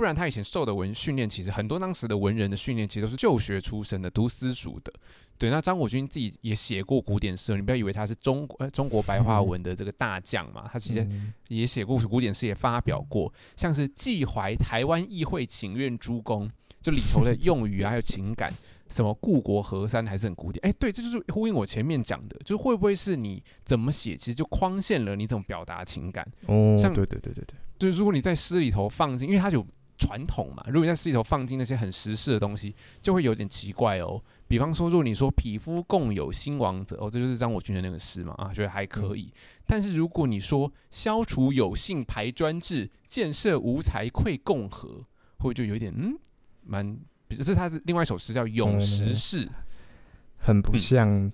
[0.00, 4.90] 不然他以前受的文训练，其实很多当时的文人的训练，其实都是旧学出身的，读私塾的。
[5.36, 11.06] 对，那张国军自己也写过古典诗，你不要以为他是中国 中国白话文的这个大将嘛，他其实
[11.48, 18.50] 也写过古典诗，也发表过，像是寄怀台湾议会请愿诸公，就里头的用语啊，还有情感，
[18.88, 20.58] 什么故国河山还是很古典。
[20.64, 26.26] 哎，对，这就是呼应我前面讲的，就是会不会是你怎么写，其实就框限了你怎么表达情感。
[26.46, 29.66] 哦，像对对对对对，就是如果你在诗里头放进，因为它有。
[30.00, 34.20] 传统嘛，如果你在诗里头放进那些很时事的东西，就会有点奇怪哦。
[34.48, 39.24] 比方说，如果你说“匹夫共有兴亡者”，哦，这就是张我军的那个诗嘛，啊，觉得还可以。
[39.24, 39.32] 嗯、
[39.66, 45.04] 但是如果你说“消除有幸排专制，建设无才愧共和”，
[45.38, 46.18] 会就有点嗯，
[46.64, 49.46] 蛮，只是他是另外一首诗叫《咏时事》，
[50.38, 51.30] 很不像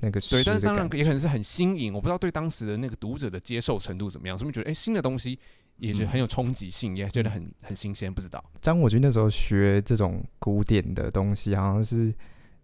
[0.00, 0.20] 那个。
[0.20, 5.38] 对，但是当然也可能是很新颖，我不知道对当时的那个读者的接受程度怎么样，所以觉得哎，新的东西。
[5.80, 8.12] 也是很有冲击性，嗯、也觉得很很新鲜。
[8.12, 12.14] 不知道张我军那时候学这种古典的东西，好像是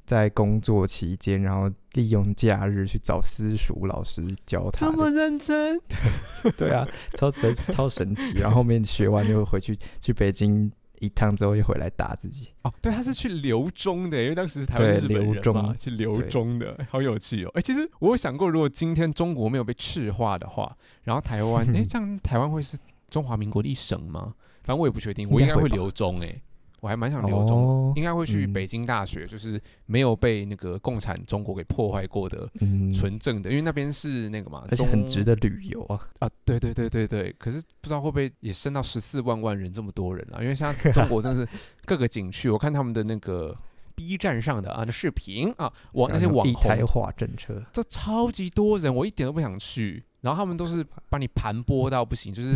[0.04, 4.86] 在工作期间，然后利用假日去找私塾老师教他。
[4.86, 5.80] 这么认真？
[6.56, 8.34] 对啊，超神超神奇。
[8.38, 12.48] 然后后面学完就回去去北京一趟之后又回来打自己。
[12.62, 17.50] 哦，对，他是去留中的，因为当时是台湾日本人嘛，去留中的，好有趣哦。
[17.54, 22.76] 哎，其实我有想过，如果今天中国没有被赤化的话，然后台湾， 哎，这样台湾会是？
[23.08, 24.34] 中华民国的一省吗？
[24.62, 26.42] 反正我也不确定，我应该会留中诶、欸，
[26.80, 32.48] 我还蛮想留中，哦、应该会去北京大学，嗯、就是没有被那个共产中国给破坏过的
[32.94, 36.30] 纯正的，嗯、因为那边是那个嘛，而且很值得旅游啊啊！
[36.44, 40.42] 对对对对对，可是不知道会不会也升到十四万万人这么多人啊？
[40.42, 41.48] 因为像中国真的是
[41.84, 43.56] 各个景区，我看他们的那个
[43.96, 50.04] B 站上的啊那视频啊，网那些网红一胎化政策，这超级多人，我一点都不想去。
[50.22, 52.50] 然后他们都是把你盘剥到不行，就是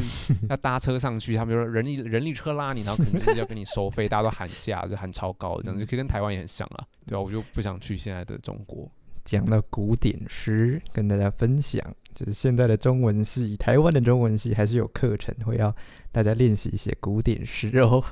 [0.49, 6.85] 要搭车上去，他们就说人力人力车拉你，然后可能就是要跟你收费，大家都喊价，就喊超高，这样就可以跟台湾也很像啊。
[7.07, 8.91] 对啊，我就不想去现在的中国。
[9.25, 11.81] 讲到古典诗，跟大家分享，
[12.13, 15.73] 就是现在的中文系，台湾的中文系还是有课程会要
[16.11, 18.03] 大家练习写古典诗哦。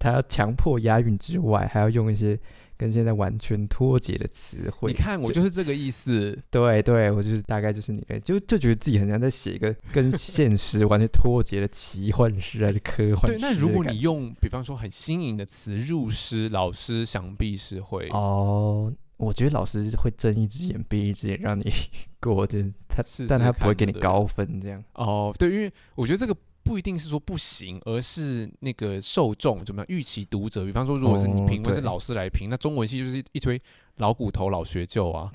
[0.00, 2.36] 他要强迫押韵之外，还要用一些。
[2.76, 6.38] 跟现在完全脱节的词汇，你看我就是这个意思。
[6.50, 13.38] 对对，我就是大概就是你的，就就觉得自己很像在写一个跟现实完全脱节的奇幻诗还是科幻诗。
[13.38, 21.64] 对，那如果你用比方说很新颖的词入诗，老师想必是会哦，我觉得老师会睁一只眼闭一只眼让你
[22.20, 24.84] 过，就是他试试，但他不会给你高分这样。
[24.94, 26.36] 哦，对，因为我觉得这个。
[26.66, 30.64] 不一定是说不行，而是那个受众怎么样预期读者。
[30.64, 33.60] 比方说，如果是你评，或是老师来评，那中文系就是一堆
[33.98, 35.30] 老骨头、老学究啊。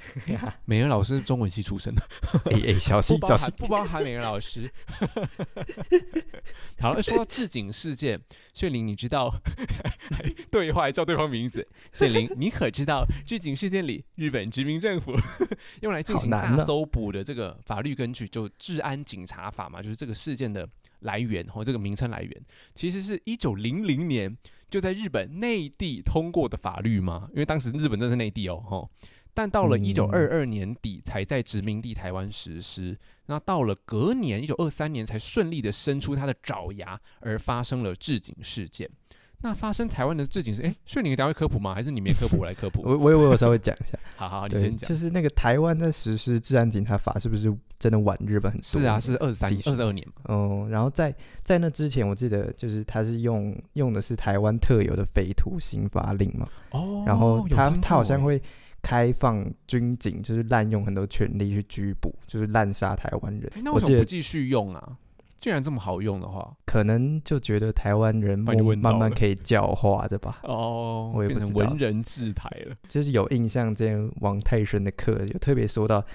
[0.65, 2.01] 美人老师是中文系出身的，
[2.51, 4.69] 哎哎，小心 小心，不包含美人老师。
[6.79, 8.19] 好了，说到置警事件，
[8.53, 9.33] 炫灵，你知道
[10.51, 11.65] 对话还叫对方名字？
[11.93, 15.13] 炫灵，你可知道置警事件里日本殖民政府
[15.79, 20.67] 用来进行大搜捕的这个法律根据，就治安警察法嘛，就是这个事件的。
[21.01, 24.35] 来源哦这个名称来源，其实是一九零零年
[24.69, 28.89] 就在日本内地通过的法律嘛，因为当时日本正是内地哦，哦，
[29.33, 38.89] 但到了一九二二年底才在殖民地台湾实施，那到了隔年一九二三年才顺利的伸出它的爪牙，而发生了治警事件。
[39.43, 41.73] 那发生台湾的治警是，哎，所以你等下会科普吗？
[41.73, 42.81] 还是你没科普，我来科普？
[42.83, 43.97] 我我我稍微讲一下。
[44.15, 44.87] 好好好，你先讲。
[44.87, 48.63] 就是那个台湾在实施治安警察法，是不是真的晚日本很多？
[48.63, 50.21] 是啊，是二十三、二十二年嘛。
[50.25, 51.13] 哦，然后在
[51.43, 56.47] 在那之前，我记得就是他是用用的是台湾特有的匪徒刑罚令嘛。
[56.69, 57.03] 哦。
[57.07, 58.39] 然后他他好像会
[58.83, 63.51] 开放军警，就是滥用很多权力去拘捕，就是滥杀台湾人。
[63.63, 64.97] 那为什么不继续用啊？
[65.41, 70.39] 既然这么好用的话，可能就觉得台湾人慢慢可以教化的吧。
[70.45, 72.75] 哦，我也不知道，变成文人治台了。
[72.87, 76.05] 就是有印象，之前王太深的课有特别说到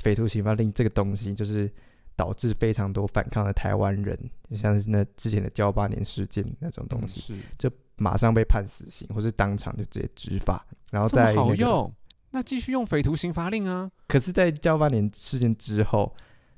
[0.00, 1.70] 匪徒刑罚令这个东西，就是
[2.16, 4.18] 导致非常多反抗的台湾人，
[4.50, 10.66] 像是那之前的交八年事件那种东西，嗯、是就马上被判死刑，或是当场就直接执法。
[10.90, 11.92] 然后再、那个、好用，
[12.32, 13.88] 那继续用匪徒刑罚令啊。
[14.08, 16.12] 可是，在交八年事件之后。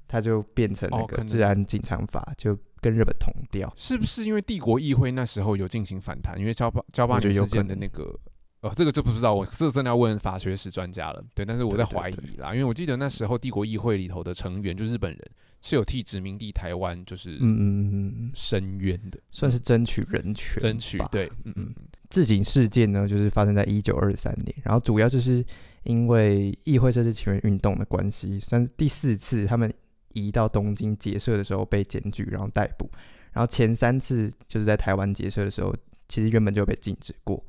[0.06, 3.72] 他就变成那个治安警察法，就跟日本同调。
[3.76, 6.38] 是不是因为帝国议会那时候有进行反弹？
[6.38, 8.18] 因为噍吧噍吧哖事件的那个，
[8.60, 11.24] 哦，这个就不知道，我这个真的要问法学史专家了。
[11.34, 15.20] 对，但是我在怀疑啦，对对对，因为我记得那时候帝国议会里头的成员，就日本人
[15.62, 21.74] 是有替殖民地台湾就是嗯嗯嗯申冤的，算是争取人权，争取对嗯嗯。
[22.10, 25.44] 自警事件呢，就是发生在一九二三年，然后主要就是
[25.84, 29.72] 因为议会设置请愿运动的关系，算是第四次他们。
[30.14, 32.90] 移到东京结社的时候被检举，然后逮捕。
[33.32, 35.74] 然后前三次就是在台湾结社的时候，
[36.08, 37.44] 其实原本就被禁止过。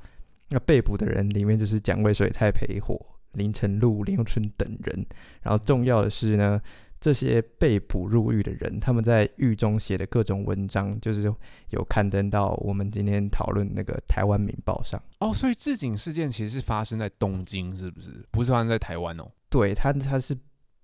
[0.50, 3.00] 那被捕的人里面就是蒋渭水、蔡培火、
[3.34, 5.06] 林晨禄、林永春等人。
[5.42, 6.62] 然后重要的是呢，
[7.00, 11.32] 这些被捕入狱的人，他们在狱中写的各种文章，就是
[11.70, 15.02] 有刊登到我们今天讨论那个《台湾民报》上。
[15.20, 18.10] 哦，所以置警事件其实是发生在东京，是不是？
[18.32, 19.30] 不是发生在台湾哦？
[19.50, 20.36] 对，他他是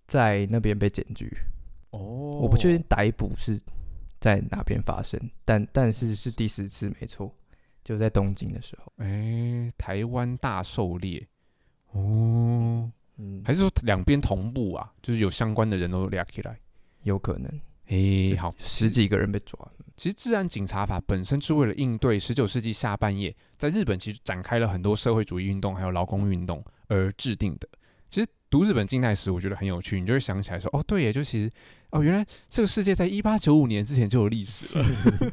[0.06, 1.32] 在那边被检举。
[1.92, 2.00] 哦，
[2.42, 3.60] 我不确定逮捕是
[4.20, 7.34] 在哪边发生，但但是是第十次没错，
[7.84, 8.92] 就在东京的时候。
[8.98, 11.26] 哎、欸，台湾大狩猎，
[11.92, 14.92] 哦，嗯，还是说两边同步啊？
[15.02, 16.60] 就是有相关的人都抓起来，
[17.04, 17.48] 有可能。
[17.88, 19.60] 哎、欸，好，十几个人被抓。
[19.98, 27.68] 其实治安警察法本身是为了应对十九世纪下半叶在日本其实展开了很多社会主义运动还有劳工运动而制定的。
[28.10, 31.50] 其实读日本近代史，我觉得很有趣，你就会想起来说，哦，对耶，就其实。
[31.92, 34.86] 哦，原来这个世界在一八九五年之前就有历史了，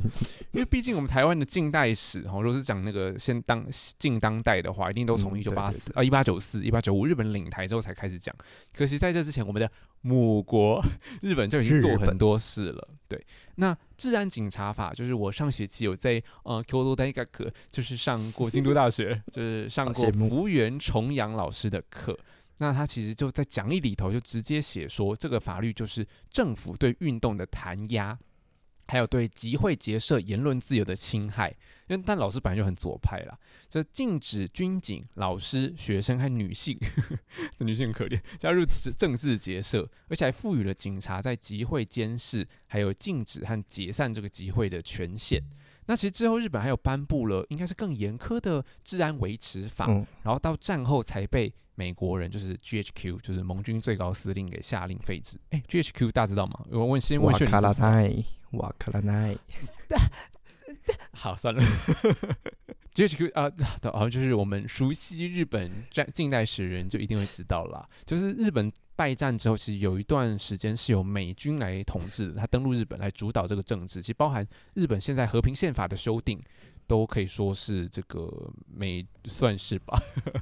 [0.50, 3.64] 因为毕竟我们台湾的近代史，哈，如果是讲那个先当
[3.96, 8.34] 近当代的话，一定都从一九八四啊一八九四一八九五日本领台之后才开始讲。
[8.76, 10.84] 可惜在这之前，我们的母国
[11.22, 12.88] 日本就已经做很多事了。
[13.06, 17.24] 对，那治安警察法就是我上学期有在呃京都大学，
[17.70, 22.18] 就是上过京都大学， 就是上过福原重阳老师的课。
[22.58, 28.18] 那他其实就在讲义里头就直接写说，这个法律就是政府对运动的弹压，
[28.88, 31.54] 还有对集会结社言论自由的侵害。
[31.88, 37.18] 因为但老师本来就很左派啦，这禁止军警、老师、学生和女性，呵 呵
[37.56, 38.62] 这女性很可怜，加入
[38.98, 45.42] 政治结社，而且还赋予了警察在集会监视，还有禁止和解散这个集会的权限。
[45.86, 55.38] 那其实之后日本还有颁布了，应该是更严苛的治安维持法，嗯、然后到战后才被美国人，就是 GHQ，就是盟军最高司令给下令废止。
[55.50, 56.60] 哎，GHQ 大家知道吗？
[56.72, 59.36] 我问先问炫，瓦卡拉奈，瓦卡拉奈。
[61.14, 61.62] 好，算了。
[62.96, 63.48] GHQ 啊，
[63.92, 67.88] 好像就是我们熟悉日本战近代史的人就一定会知道啦。
[68.04, 76.42] 就是日本败战之后，其实有一段时间是由美军来统治的，他登陆日本来主导这个政治，其实包含日本现在和平宪法的修订，
[76.88, 79.96] 都可以说是这个美算是吧，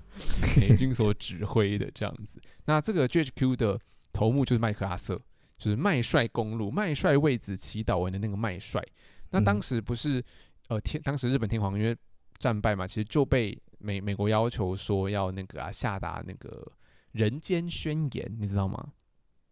[0.56, 2.40] 美军所指挥的这样子。
[2.64, 3.78] 那这个 GHQ 的
[4.12, 5.20] 头目就是麦克阿瑟，
[5.58, 8.82] 就是麦帅公路麦帅为子祈祷文的那个麦帅。
[9.30, 10.24] 那当时不是，
[10.68, 11.94] 呃，天，当时日本天皇因为
[12.38, 16.66] 战败嘛，其实就被美美国要求说要那个啊下达那个
[17.12, 18.92] 人间宣言，你知道吗？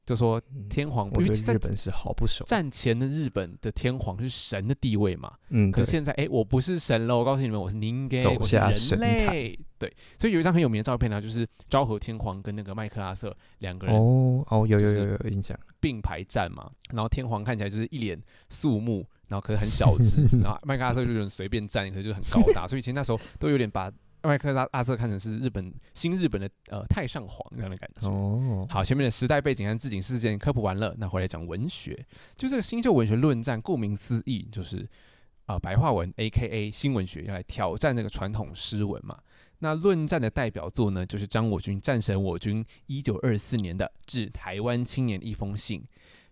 [0.04, 2.44] 就说天皇，因为日本是好不熟。
[2.46, 19.06] 战前的日本的天皇是神的地位嘛，嗯，可是现在哎，我不是神了，我告诉你们，我是您给走下神类，对，所以有一张很有名的照片呢，就是昭和天皇跟那个麦克阿瑟两个人哦哦，有有有有印象，并排站嘛，然后天皇看起来就是一脸肃穆。
[19.26, 23.90] 然后可是很小只， 然后麦克阿瑟就有点随便站，可是就很高大，所以其实那时候都有点把
[24.28, 28.08] 麦克阿阿瑟看成是日本新日本的呃太上皇这样的感觉。
[28.08, 32.06] 哦，好，前面的时代背景和置景事件科普完了，那回来讲文学，
[32.36, 34.78] 就这个新旧文学论战，顾名思义就是
[35.46, 39.18] 啊、呃、白话文 A.K.A 新文学要来挑战这个传统诗文嘛。
[39.60, 45.82] 那论战的代表作呢，就是张我军战神我军一九二四年的致台湾青年一封信。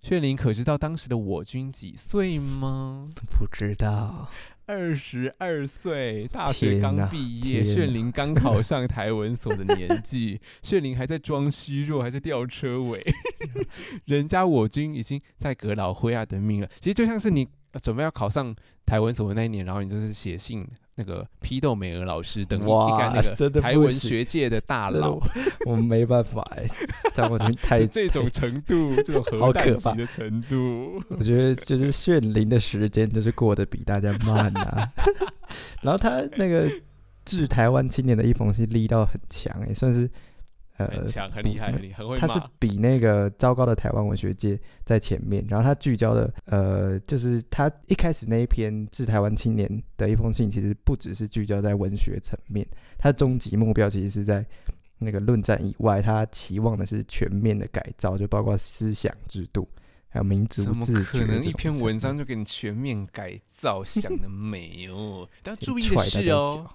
[0.03, 3.09] 炫灵可知道当时的我军几岁吗？
[3.15, 4.29] 不知道，
[4.73, 13.05] 二十二岁，大学刚毕业，炫灵刚考上台文所的年纪，炫灵还在装虚弱，还在吊车尾，
[14.07, 16.69] 人家我军已经在阁老灰亚的命了。
[16.81, 17.47] 其实就像是你
[17.81, 18.55] 准备要考上
[18.85, 20.67] 台文所的那一年，然后你就是写信。
[20.95, 25.19] 那个批斗美娥老师等于一干那个台文学界的大佬，
[25.65, 26.69] 我们没办法哎，
[27.15, 34.87] 张国军太 这种程度，这种核弹级的程度，我觉得就是炫灵的时间就是过得比大家慢啊。
[35.81, 36.71] 然后他那个
[37.25, 40.09] 致台湾青年的一封信力道很强哎，算是。
[40.89, 42.27] 很强，很厉害，很会骂。
[42.27, 52.67] 他是比那个糟糕的台湾文学界在前面，然后他聚焦的，呃，就是他一开始那一篇致台湾青年的一封信，其实不只是聚焦在文学层面，
[52.99, 54.45] 他的终极目标其实是在
[54.99, 59.69] 那个论战以外，他期望的是全面的改造，就包括思想制度，
[60.09, 60.63] 还有民族。
[60.65, 63.83] 怎么可能一篇文章就给你全面改造？
[63.83, 65.29] 想得美哦！
[65.43, 66.67] 但注意的是哦。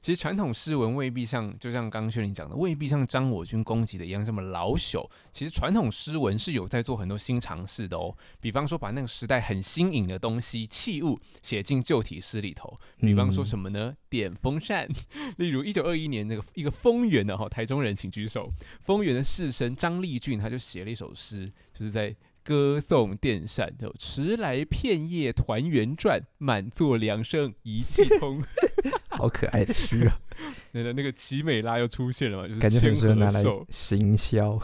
[0.00, 5.08] 其实传统诗文未必像，就像刚刚炫麟讲的，未必像张我军攻击的一样这么老朽。
[5.32, 8.16] 其实传统诗文是有在做很多新尝试的哦。
[8.40, 12.78] 比方说，把那个时代很新颖的东西器物写进旧体诗里头。
[12.98, 13.94] 比方说什么呢？
[14.08, 14.88] 点风扇。
[15.38, 18.52] 例如一九二一年那个一个丰原的哈台中人，请举手。
[18.82, 22.14] 丰原的士绅张立俊他就写了一首诗，就是在。
[22.44, 28.42] 歌颂电扇，就迟来片叶团圆转，满座凉声一气通。
[29.18, 30.18] 好可爱的诗啊！
[30.72, 32.48] 那个那个奇美拉又出现了嘛？
[32.48, 34.58] 就是感觉很适合拿来行销。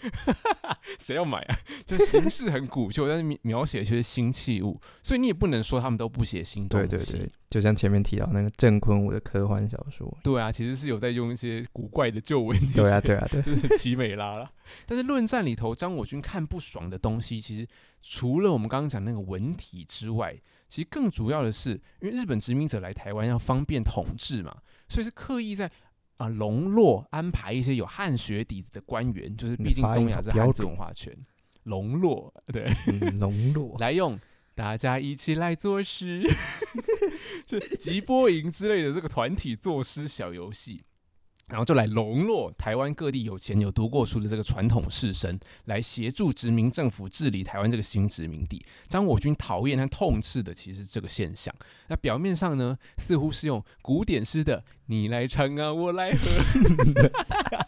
[1.00, 1.58] 谁要买啊？
[1.84, 6.86] 就形式很古旧，但是描写却是新器物，所以你也不能说他们都不写新东西。
[6.86, 10.16] 对对对，就像前面提到那个郑坤武的科幻小说。
[10.22, 12.74] 对啊，其实是有在用一些古怪的旧文体。
[12.74, 14.48] 对啊对啊对，就是奇美拉了。
[14.86, 17.66] 但是论战里头，张我军看不爽的东西，其实
[18.00, 24.56] 除了我们刚刚讲那个文体之外，其实更主要的是，因为日本殖民者来台湾要方便统治嘛，
[24.88, 25.70] 所以是刻意在。
[26.18, 31.16] 啊，笼络安排一些有汉学底子的官员，就是毕竟东亚是汉字文化圈，
[31.62, 32.68] 笼络对，
[33.20, 34.18] 笼络、嗯、 来用，
[34.52, 36.28] 大家一起来作诗，
[37.46, 40.82] 就集波营之类的这个团体作诗小游戏。
[41.48, 48.64] 然后就来笼络台湾各地有钱有读过书的这个传统士绅，来协助殖民政府治理台湾这个新殖民地。
[48.88, 51.54] 张我军讨厌和痛斥的其实是这个现象。
[51.88, 56.18] 那表面上呢，似乎是用古典诗的“你来唱啊，我来和”。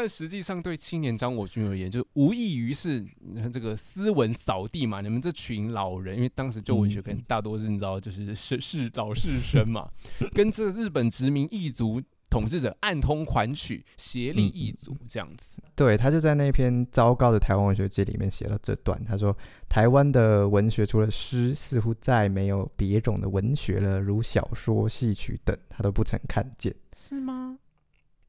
[0.00, 3.04] 但实际上，对青年张我军而言，就无异于是
[3.52, 5.00] 这个斯文扫地嘛。
[5.00, 9.90] 你们这群老人，因为当时旧文学可能大多是你知道，就是是是老士绅嘛，
[10.32, 15.60] 跟这个日本殖民异族统治者暗通款曲，协力一族这样子。
[15.74, 19.36] 对，他就在那篇糟糕的台湾文学界里面写了这段，他说
[19.68, 27.58] ：“台湾的文学除了诗，似乎再没有别种的文学了，如小说、戏曲等，他都不曾看见。”是吗？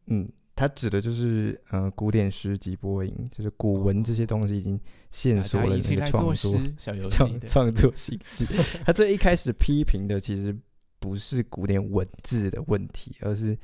[0.07, 0.28] 嗯，
[0.60, 4.80] 他指的就是呃古典诗及播音，就是古文这些东西已经
[5.12, 6.60] 限缩了那个创作
[7.10, 8.45] 创创作形式。
[8.86, 10.53] 他这一开始批评的其实
[10.99, 13.57] 不是古典文字的问题，而是。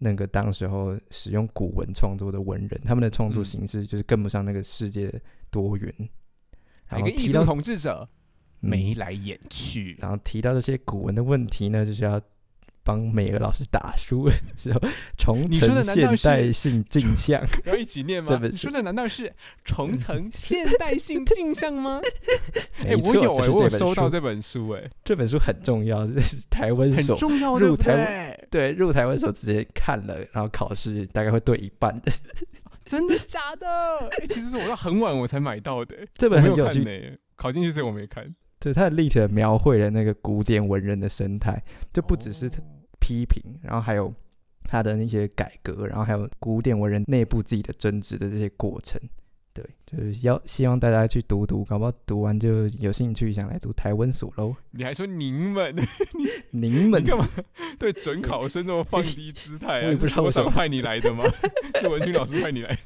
[0.00, 5.12] 那个当时候使用古文创作的文人，他们的创作形式就是跟不上那个世界
[5.50, 5.92] 多元。
[5.98, 6.08] 嗯、
[6.86, 8.08] 还有一个异族统治者
[8.60, 12.20] 眉来眼去、嗯，然后提到这些古文的问题呢，就是要
[12.88, 14.80] 帮美娥老师打书的时候
[15.18, 18.30] 重层现代性镜像，要一起念吗？
[18.30, 19.30] 这本书的难道是
[19.62, 22.00] 重层现代性镜像吗？
[22.80, 28.34] 哎、欸，我有哎、欸，我有收到这本书哎、欸，这本书很重要，这是台湾很重要入台。
[28.50, 32.10] 对，入台湾的时候直接看了，然后考试大概会对一半的。
[32.86, 33.66] 真的假的？
[34.12, 35.94] 哎、欸，其实是我到很晚我才买到的。
[36.14, 38.34] 这本很有趣，欸、考进去时我没看。
[38.60, 41.62] 对，它的立体的描绘了那个古典文人的生态，
[41.92, 42.50] 就不只是
[43.00, 44.12] 批评，然后还有
[44.64, 49.00] 他的那些改革，然后还有古典文人内部自己的争执的这些过程。
[49.52, 54.54] 对，就是要希望大家去读读，搞不好读完就有兴趣想来读台文所喽。
[54.72, 55.74] 你还说您们，
[56.52, 57.26] 您们干嘛
[57.78, 59.86] 对准考生这么放低姿态啊？
[59.86, 61.24] 我也不知道我想派你来的吗？
[61.80, 62.76] 是文君老师派你来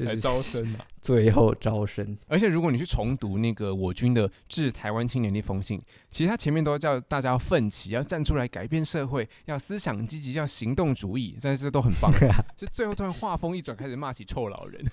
[0.00, 0.86] 来 招生啊？
[1.00, 2.16] 最后招生。
[2.28, 12.12] 而且如果你去重读那个我军的致台湾青年那封信，其实他前面都叫大家要奋起，要站出来改变社会，要思想积极，要行动主义，但是都很棒。
[12.56, 14.84] 就最后突然话锋一转，开始骂起臭老人。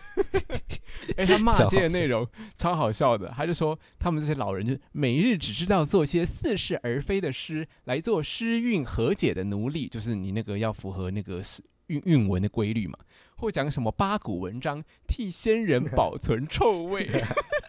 [1.20, 2.26] 哎，他骂街的内容
[2.58, 11.42] 超好笑的，他就说他们这些老人就每日只知道做些似是而非的诗，来做诗韵和解的奴隶，就是你那个要符合那个
[11.88, 12.98] 韵韵文的规律嘛，
[13.36, 17.10] 或讲什么八股文章替先人保存臭味，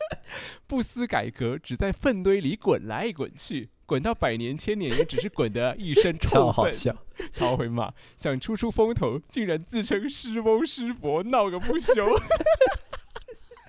[0.69, 6.73] 不思改革，只在粪堆里滚来滚去，滚到百年千年也只是滚得一身臭粪，
[7.33, 11.93] 超会骂，想出出风头，竟然自称诗翁诗伯，闹个不休。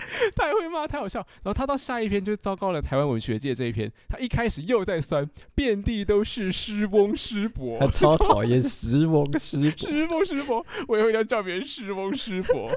[0.36, 1.20] 太会骂，太好笑。
[1.44, 12.70] 然后他到下一篇就糟糕了，台湾文学界这一篇，他一开始又在酸，遍地都是诗翁诗伯，他超讨厌诗翁诗诗翁诗伯，我以后要叫别人诗翁诗伯。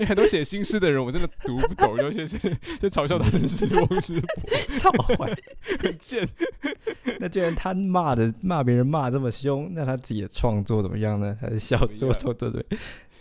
[0.00, 2.38] 你很多写新诗的人，我真的读不懂，有些是
[2.80, 5.34] 就嘲笑他是诗翁诗伯， 超坏，
[5.80, 6.28] 很贱。
[7.20, 11.36] 那既然他骂的骂别人骂这么凶，那他自己的创作怎么样呢？
[11.40, 12.64] 他的小说创作对。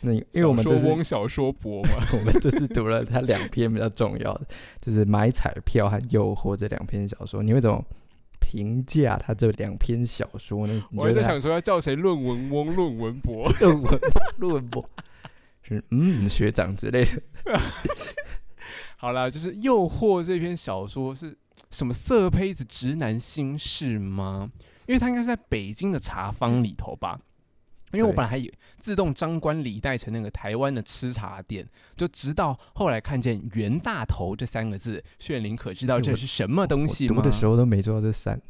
[0.01, 4.47] 那因为我们这是翁小说博嘛， 我们这次读了他两篇比较重要的，
[4.79, 7.41] 就是《买彩票》和《诱惑》这两篇小说。
[7.41, 7.83] 你会怎么
[8.39, 10.83] 评价他这两篇小说呢？
[10.93, 13.99] 我还在想说要叫谁论文翁、论文博、 论文
[14.37, 14.87] 论文博，
[15.63, 17.21] 是嗯学长之类的。
[18.97, 21.35] 好啦，就是《诱惑》这篇小说是
[21.71, 24.51] 什么色胚子直男心事吗？
[24.85, 27.19] 因为他应该是在北京的茶坊里头吧。
[27.93, 37.15] 因为我本来还以自动张冠李戴成那个台湾的吃茶店，就直到后来看见“袁大头”这三个字，炫灵可知道这是什么东西吗？
[37.17, 38.41] 我读的时候都没注意到这三，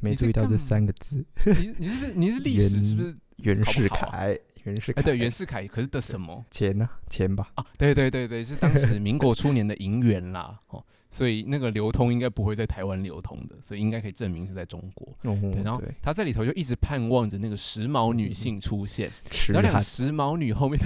[0.00, 1.24] 没注意到这三个字。
[1.44, 4.38] 你你是不是你是历史是不是袁世凯？
[4.64, 6.88] 袁世凯哎，对，袁世凯可是的什么钱呢？
[7.08, 7.48] 钱吧？
[7.54, 10.58] 啊，对对对对，是当时民国初年的银元啦。
[10.68, 10.84] 哦。
[11.12, 15.14] 所以那个流通应该不会在台湾流通的，所以应该可以证明是在中国。
[15.62, 19.10] 然后他在里头就一直盼望着那个时髦女性出现，
[19.48, 20.80] 然后两个时髦女后面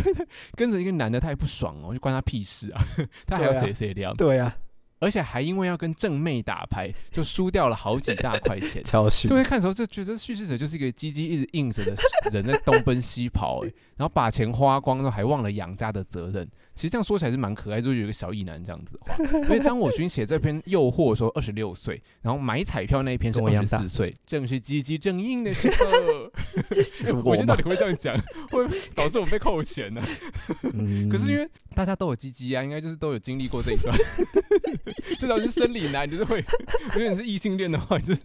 [0.57, 2.83] 跟着一个男的，他也不爽哦，就关他屁事啊，
[3.25, 4.13] 他还要谁谁聊？
[4.15, 4.66] 对呀、啊。
[4.99, 8.83] 而且还因为要跟正妹打牌，就输掉了好几大块钱。
[8.85, 9.29] 超逊。
[9.29, 11.95] 所以看的时候就觉得叙事者就是一个鸡鸡一直硬着的
[12.33, 16.49] 人在东奔西跑，哎， 然后把钱花光之后还忘了养家的责任。
[16.75, 19.17] 其实这样说起来是蛮可爱，就是有一个小意男这样子的话。
[19.45, 26.26] 因为张我军写这篇诱惑的时候二十六岁，然后买彩票那一篇是二十四岁，正是鸡鸡正硬的时候。
[27.25, 28.17] 我现在到底会这样讲，
[28.51, 30.07] 会导致我被扣钱呢、啊？
[31.11, 33.97] 可是因为大家都有鸡鸡啊，应该就是都有经历过这一段。
[35.19, 36.45] 至少是生理男，就是会，
[36.95, 38.21] 如果你是异性恋的话，就是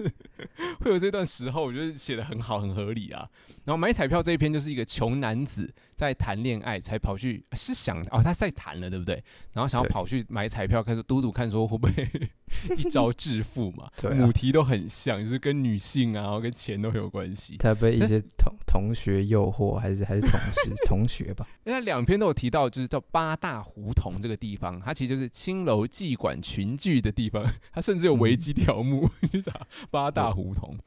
[0.80, 3.26] 会有这段时候，我觉得写的很好，很合理啊。
[3.66, 5.72] 然后买彩票这一篇就是一个穷男子
[6.08, 9.24] 在谈恋爱，才跑去是想哦，他在谈了，对不对？
[9.54, 12.10] 然后想要跑去买彩票，开始赌赌看，说会不会
[12.76, 13.90] 一招致富嘛？
[14.02, 17.56] 对、啊，母题都很像，就是跟女性啊，然后跟钱都很有关系。
[17.58, 21.48] 他被一些同同学诱惑，还是还是同事 同学吧？
[21.66, 29.52] 因为他两篇都有提到，就是叫八大胡同这个地方，它其实就是青楼妓馆群聚的地方，它甚至有维基条目， 就、嗯、是
[29.92, 30.78] 八大胡同。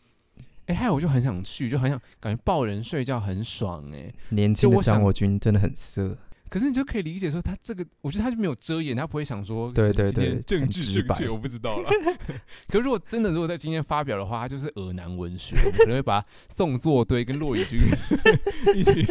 [0.67, 4.13] 哎，还有我就很想去，就很想感觉抱人睡觉很爽哎。
[4.31, 6.17] 年轻的张国军真的很色。
[6.55, 11.91] 可是你就可以理解说，他这个，我觉得他就没有遮掩，他不会想说，对对对，政治正确，我不知道了。
[12.71, 17.81] 可是如果真的，如果在今天发表的话，他就是恶男文学，我可能会把宋作堆跟骆以军
[18.73, 19.03] 一起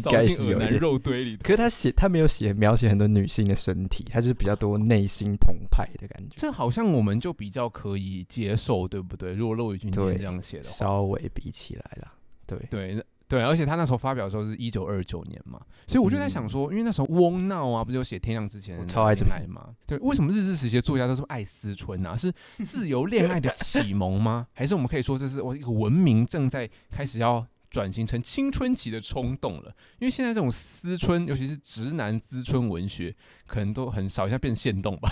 [0.00, 1.38] 扫进恶男肉堆里。
[1.38, 6.34] 可是他写，他没有写描写很多女性的身体，他就是比较多内心澎湃的感觉。
[6.36, 9.32] 这好像我们就比较可以接受，对不对？
[9.32, 12.12] 如果骆以军这样写的话，稍微比起来了，
[12.46, 13.02] 对对。
[13.28, 19.70] 对，而且他那时候发表的时候是一九二九年嘛，所以我就在想说，嗯、因为那时候翁闹啊，不是有写《天亮之前》超爱这来嘛？
[19.86, 22.14] 对，为什么日治时期的作家都是爱思春啊？
[22.14, 22.32] 是
[22.64, 24.46] 自由恋爱的启蒙吗？
[24.52, 29.74] 还是我们可以说这是我一个文明正在开始要转型成青春期的冲动了？
[29.98, 33.14] 因为现在这种思春，尤其是直男思春文学，
[33.46, 35.10] 可能都很少，像变限动吧，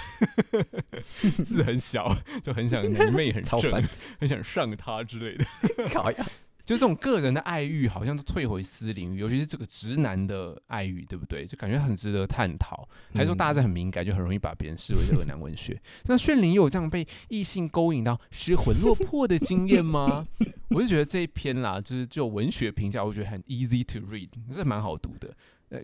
[1.44, 3.88] 字很小，就很想 男妹很正，烦
[4.20, 5.44] 很想上他之类的。
[6.64, 11.44] 就这种个人的爱欲，好像都退回私领域，尤其是这个直男的爱欲，对不对？
[11.44, 12.88] 就感觉很值得探讨。
[13.12, 15.78] 还是说大家是很敏感，就很容易把别人视为恶男文学？
[16.06, 20.26] 那炫灵有这样被异性勾引到失魂落魄的经验吗？
[20.70, 25.36] 我就觉得这一篇啦，就是就文学评价，我觉得很 easy to read，这蛮好读的。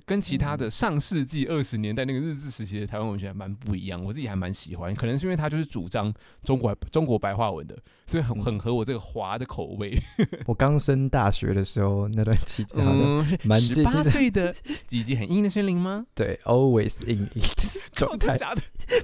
[0.05, 4.95] 跟其他的上世纪二十年代那个日治时期的台湾文学还蛮不一样，我自己还蛮喜欢。
[4.95, 6.13] 可能是因为他就是主张
[6.45, 7.77] 中国中国白话文的，
[8.07, 9.99] 所以很很合我这个华的口味。
[10.47, 14.55] 我刚升大学的时候那段期间，好像蛮十八岁的
[14.87, 16.05] 鸡鸡很硬的森林吗？
[16.15, 18.37] 对，always in it 状态。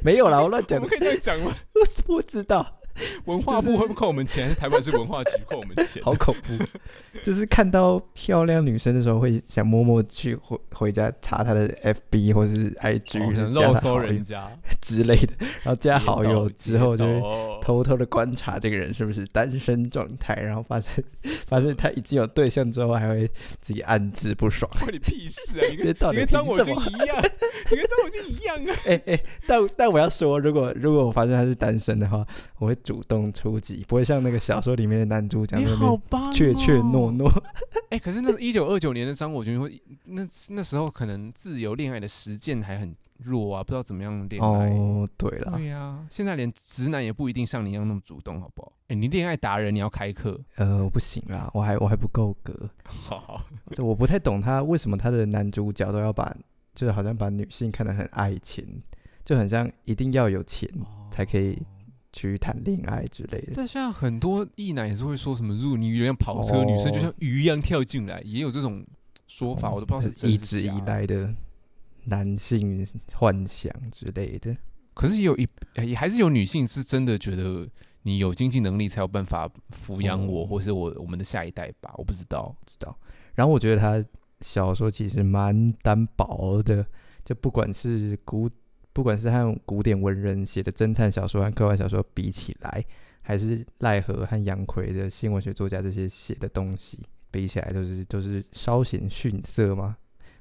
[0.02, 0.82] 没有啦，我乱讲。
[0.82, 1.54] 我可以这样讲吗？
[1.74, 2.80] 我不知道。
[3.26, 4.48] 文化部会不会扣我们钱？
[4.48, 6.02] 还是台湾是文化局扣我们钱？
[6.02, 6.64] 好恐怖！
[7.22, 11.68] 就是看到漂亮女生的时候，会想默默去回回家查她的
[12.10, 15.32] FB 或者是 IG，肉搜人家 之类的。
[15.62, 17.20] 然后加好友之后，就会
[17.62, 20.34] 偷偷的观察这个人是不是单身状态。
[20.34, 21.02] 然后发现
[21.46, 23.28] 发现他已经有对象之后，还会
[23.60, 24.70] 自己暗自不爽。
[24.80, 25.62] 关你屁事啊！
[25.70, 27.16] 你跟你跟张我军一样，
[27.70, 28.76] 你跟张我军一样啊！
[28.86, 32.26] 哎哎，但但我要说，如果如果我发现他是单身的话，
[32.58, 32.76] 我会。
[32.86, 37.28] 主动出击，不会像那个小说里面的男主角那边怯怯懦懦。
[37.90, 44.70] 哎，可是那一九二九年的张国军会，那那时候可能自由恋爱的实践还很弱啊，不知道怎么样恋爱。
[44.70, 48.72] 哦，对了，对呀、啊，现在连直男也不一定像你一样那么主动，好不好？
[48.86, 50.40] 哎，你恋爱达人，你要开课？
[50.54, 52.70] 呃，我不行啊，我还我还不够格。
[52.84, 53.44] 好好，
[53.78, 56.32] 我不太懂他为什么他的男主角都要把，
[56.72, 58.64] 就是好像把女性看得很爱钱，
[59.24, 60.68] 就很像一定要有钱
[61.10, 61.60] 才可以。
[62.12, 68.84] 去谈恋爱之类的，但像很多异男也是会说什么，如果你有辆跑车，哦、女生就像鱼一样跳进来，也有这种
[69.26, 70.30] 说法，哦、我都不知道是是。
[70.30, 71.34] 一直以来的
[72.04, 74.56] 男性幻想之类的，
[74.94, 75.46] 可是也有一
[75.84, 77.68] 也还是有女性是真的觉得
[78.02, 79.50] 你有经济能力才有办法
[79.86, 82.96] 抚养我，哦、或是我我们的下一代吧，我不知道，知道。
[83.34, 84.02] 然后我觉得他
[84.40, 86.86] 小说其实蛮单薄的，
[87.24, 88.48] 就不管是古。
[88.96, 92.82] 不管是和古典文人写的侦探小说和科幻小说比起来，
[93.20, 99.98] 还是赖和和杨奎的新文学作家这些写的东西比起来，都是都是稍显逊色吗？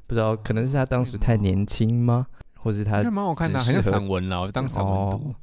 [0.08, 2.28] 不知道，可能是他当时太年轻吗？
[2.54, 5.18] 或者是他蛮好看的，很像散文了，当散文读。
[5.18, 5.36] 哦，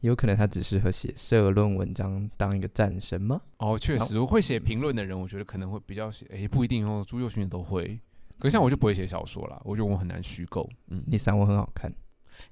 [0.00, 3.40] 有可能他只适合写社论文章，当一个战神吗？
[3.58, 8.00] 哦，确实，我会写评论的人，我觉得可能会比较写，诶，不一定哦，朱佑勋都会。
[8.40, 10.68] 可是像我就不会写小说啦，我觉得我很难虚构。
[10.88, 11.92] 嗯，你散文很好看。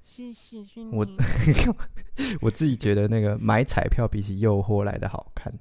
[0.03, 1.07] 谢谢我
[2.41, 5.53] 我自己觉得那个买彩票比起诱惑来的好看，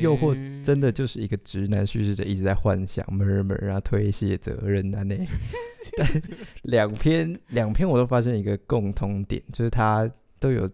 [0.00, 5.16] 诱惑真的就是一个直男叙事者一直在幻想、murmur 啊、推卸责任啊那。
[5.96, 6.08] 但
[6.62, 10.68] 两篇两篇我都发现一个共通点，就是他都有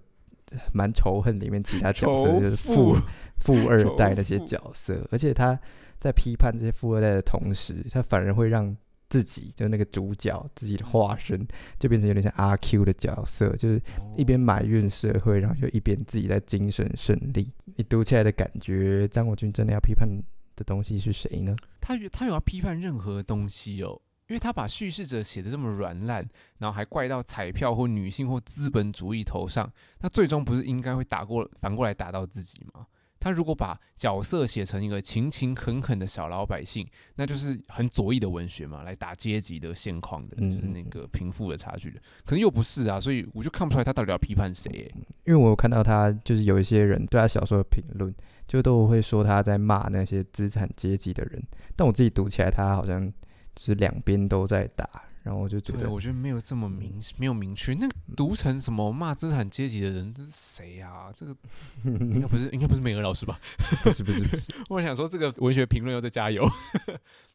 [0.73, 2.97] 蛮仇恨里面其他角色，就是富
[3.39, 5.59] 富二代那些角色，而且他
[5.99, 8.77] 在批判这些富二代的同时，他反而会让。
[9.09, 11.47] 自己就那个主角自己的化身，
[11.79, 13.81] 就变成有点像阿 Q 的角色，就是
[14.17, 17.53] 一边埋怨社会，然后就一边自己在精神胜利。
[17.77, 20.09] 你读起来的感觉，张国军真的要批判
[20.57, 21.55] 的东西是谁呢？
[21.81, 26.29] 他他有要批判任何东西哦，因为他把叙事者写得这么软烂，
[26.59, 32.87] 然后还怪到彩票或女性或资本主义头上，那最终不是应该会打过反过来打到自己吗？
[33.27, 42.01] 他如果把角色写成一个勤勤恳恳的小老百姓，那就是很左翼的文学嘛，来打阶级的现况的，就是那个贫富的差距的。
[42.25, 44.95] 可能又不是啊，所以我就看不出来他到底要批判谁、欸。
[45.25, 48.15] 因为我有看到他，就是有一些人对他小说的评论，
[48.47, 51.43] 就都会说他在骂那些资产阶级的人。
[51.75, 53.13] 但我自己读起来，他好像
[53.59, 54.89] 是两边都在打。
[55.27, 57.75] 然后我就觉得，对，我觉得没有这么明，没有明确。
[57.75, 61.13] 那读成什么骂资产阶级的人，这是谁啊？
[61.13, 61.37] 这个
[61.83, 63.37] 应该不是，应该不是美娥老师吧？
[63.83, 64.47] 不是，不是，不是。
[64.71, 66.49] 我想说，这个文学评论要再加油，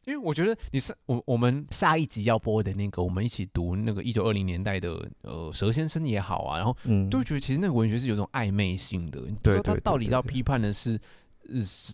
[0.06, 6.74] 因为我觉得你是我我们下一集要播的那个，我们一起读那个一九二零年代的呃蛇先生也好啊，然后
[7.10, 10.98] 都觉得其实那个文学是有种暧昧性的，你知道他到底要批判的是。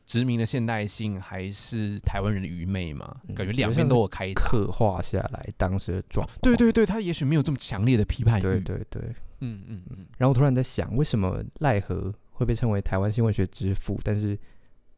[0.07, 3.17] 殖民的现代性还是台湾人的愚昧嘛？
[3.29, 6.39] 嗯、感觉两边都有开刻画下来当时的状况。
[6.43, 8.43] 对对对，他也许没有这么强烈的批判欲。
[8.43, 9.03] 对对对，
[9.41, 10.07] 嗯嗯嗯。
[10.19, 14.39] 然后突然在想，为什么赖和会被称为台湾新闻学之父，但是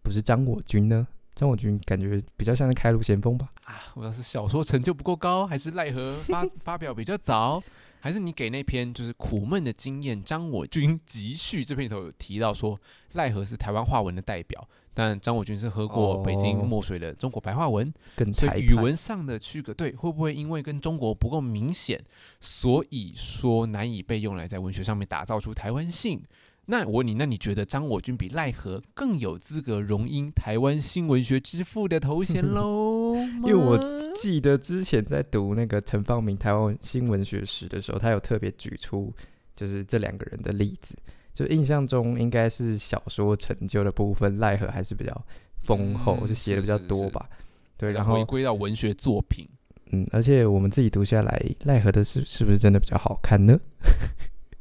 [0.03, 1.07] 不是张我军呢？
[1.35, 3.49] 张我军感觉比较像是开路先锋吧？
[3.65, 7.63] 啊，我要是小说成就不够高，还是赖和发 发表比较早？
[8.01, 12.81] 还是你给那篇就是苦闷的经验，张我军集序这篇里头有提到说，
[13.13, 17.87] 赖和是台湾话文的代表，但张我军是喝过北京墨水的中国白话文，
[18.17, 22.03] 哦、所以语文上的区隔，对，会不会因为跟中国不够明显，
[22.41, 26.23] 所以说难以被用来在文学上面打造出台湾性？
[26.71, 33.17] 那我问你，那你觉得张我军比赖和更有资格荣膺台湾新文学之父的头衔喽？
[33.43, 33.77] 因为我
[34.15, 39.13] 记得之前在读那个陈方明台湾新文学史的时候，他有特别举出
[39.57, 40.97] 就是这两个人的例子，
[41.35, 45.27] 就印象中应该是小说成就的部分，赖和还是比较
[45.63, 47.29] 丰厚，嗯、就写的比较多吧。
[47.31, 49.49] 是是是对，然后回归到文学作品，
[49.91, 53.59] 嗯，而且我们自己读下来，赖和的是是不是真的比较好看呢？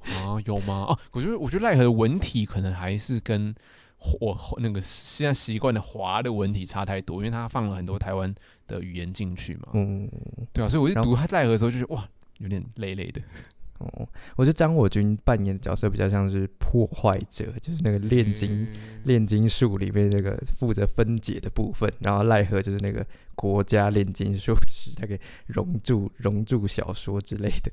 [0.03, 0.85] 啊，有吗？
[0.89, 3.53] 哦、啊，我觉得，我觉得赖和的文体可能还是跟
[4.21, 8.33] 我那个现在习惯的华的文体差太多，因为他放了很多台湾
[8.67, 9.69] 的语言进去嘛。
[9.73, 10.09] 嗯，
[10.53, 13.21] 对啊，所以我就读他赖和的时候，就觉得哇，有点累累的。
[13.79, 18.67] 哦，我觉得张我军扮演的角色比较像是破坏者，就是那个炼金
[19.05, 27.71] 炼、嗯、金术里面那个负责分解的部分，然后奈何就是那个国家炼金术师，他可以熔铸熔铸小说之类的。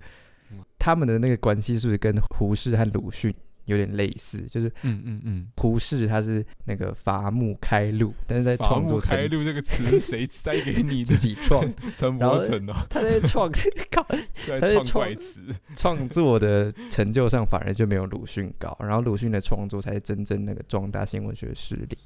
[0.78, 3.34] 他们的那个关系是不是跟胡适和鲁迅
[3.64, 4.42] 有点类似？
[4.42, 11.68] 就是，嗯嗯嗯，胡适他是那个伐木开路，但是在创作开路这个词谁塞给你自己创？
[11.96, 13.50] 陈伯承哦， 他在创
[13.90, 14.06] 靠，
[14.46, 15.40] 他在创怪词，
[15.74, 21.98] 创作的成就上反而就没有鲁迅高，然后鲁迅的创作才是真正那个壮大新文学势力。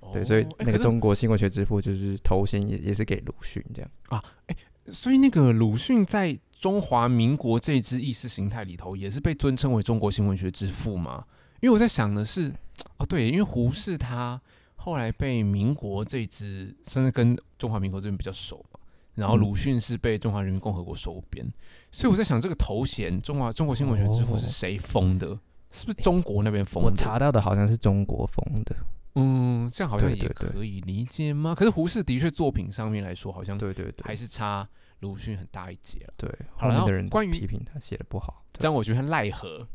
[0.00, 4.22] 哦、对，所以那个中国新文学之父就是头衔也也是给鲁迅这样啊。
[4.48, 4.56] 哎，
[4.88, 6.38] 所以那个鲁迅在。
[6.58, 11.24] 中华民国这支意识形态里头，也是被尊称为中国新文学之父吗？
[11.60, 12.52] 因为我在想的是，
[12.98, 14.40] 哦，对，因为胡适他
[14.74, 18.80] 后来被民国这支，甚至跟中华民国这边比较熟嘛，
[19.14, 21.52] 然后鲁迅是被中华人民共和国收编，嗯、
[21.90, 25.28] 所以我在想这个头衔“中华中国新文学之父”是谁封的？
[25.28, 25.40] 哦、
[25.70, 26.90] 是不是中国那边封的？
[26.90, 28.76] 我查到的好像是中国封的。
[29.14, 31.54] 嗯，这样好像也可以理解吗？
[31.54, 34.68] 可是胡适的确作品上面来说，好像对对对，还是差。
[35.00, 39.66] 鲁迅很大一截了，对，好，然后关于批评他写的不好，张我军和赖和，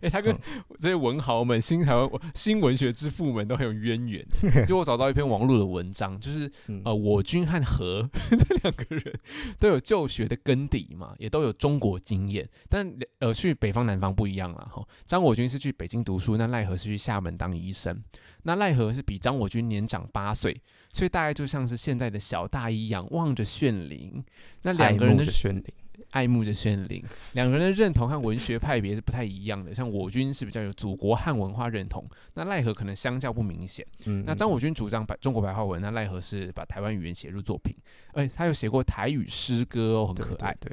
[0.00, 0.36] 哎、欸，他跟
[0.78, 4.26] 这些文豪们、新台湾新文学之父们都很有渊源。
[4.66, 6.50] 就我找到一篇网络的文章，就是
[6.84, 9.20] 呃，我军和何 这两个人
[9.60, 14.84] 都有就学的根底嘛，也都有中国经验，但呃，去北方南方不一样了哈。
[15.06, 18.02] 张我军是去北京读书，那赖和是去厦门当医生。
[18.42, 20.58] 那赖和是比张我军年长八岁，
[20.92, 24.22] 所以大概就像是现在的小大一样，望着炫灵。
[24.62, 25.64] 那两个人的炫灵，
[26.10, 27.02] 爱慕着炫灵。
[27.34, 29.74] 两个人的认同和文学派别是不太一样的。
[29.74, 33.86] 像我军是比较有祖国汉文化认同，那赖和可能相较不明显。
[34.06, 37.74] 嗯，那张我军主张白中国白话文，那赖和是把台湾语言写入作品。
[38.12, 40.56] 哎，他有写过台语诗歌哦，很可爱。
[40.60, 40.70] 对，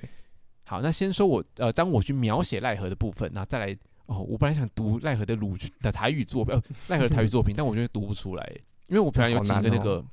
[0.63, 3.78] 好，那先说我呃张我军描写赖和的部分，那再来。
[4.07, 8.57] 哦，我本来想读奈何的鲁的台语作品，呃，赖和的台语作品，但我觉得读不出来，
[8.88, 10.04] 因为我平常有几个那个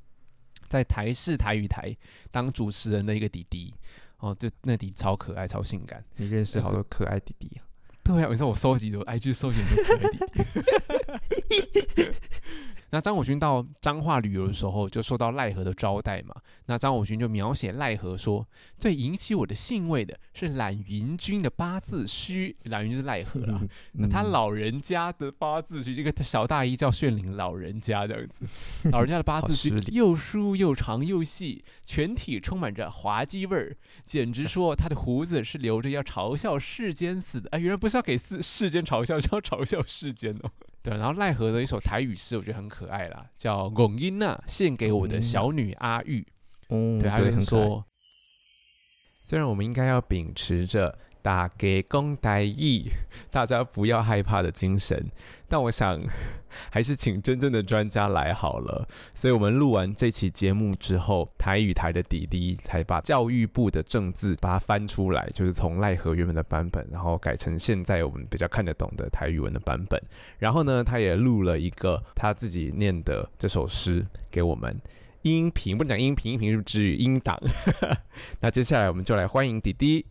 [0.67, 1.95] 在台视台语台
[2.31, 3.73] 当主持人的一个弟弟，
[4.17, 6.03] 哦，就那弟超可爱，超性感。
[6.17, 7.63] 你认识好多可爱弟弟啊？
[8.03, 10.17] 对啊，你知道我收集的 IG 收集很多可爱弟
[11.49, 12.11] 弟。
[12.91, 16.35] 那张我军到彰化旅游的时候，就受到赖和的招待嘛。
[16.67, 23.61] 那张我军就描写赖和说，最引起我的兴味的是懒云君的八字须，懒云就是赖和啦。
[23.93, 28.45] 那他老人家的八字须，这个小大衣叫炫灵老人家这样子，
[28.91, 37.49] 老人家的八字须又疏又长又细，全体充满着滑稽味儿，简直说他的胡子是留着要嘲笑世间死的。
[37.51, 40.49] 哎，原来不是要给世世间嘲笑，是要嘲笑世间哦。
[40.85, 46.23] 对，然后奈何的一首台语诗，我觉得很可爱啦，叫《龚英娜》，献给我的小女阿玉。
[46.69, 50.95] 嗯，对，他就说，虽然我们应该要秉持着
[51.25, 52.83] 大家讲台语，
[53.31, 55.03] 大家不要害怕的精神。
[55.47, 55.99] 但我想，
[56.69, 58.87] 还是请真正的专家来好了。
[59.15, 69.99] 所以我们录完这期节目之后，台语台的弟弟才把教育部的正字把它翻出来，就是从赖和原本的版本，然后改成现在我们比较看得懂的台语文的版本。
[70.37, 74.79] 然后呢，他也录了一个他自己念的这首诗给我们。
[75.23, 77.35] 音频不能讲音频，音频是不是支语音档？
[78.41, 80.05] 那接下来我们就来欢迎弟弟。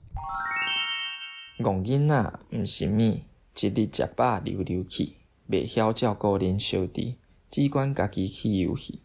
[1.59, 5.13] 戆囡仔毋是物，一日食饱溜溜去，
[5.49, 7.15] 袂晓照顾恁小弟，
[7.49, 9.03] 只管家己去游戏。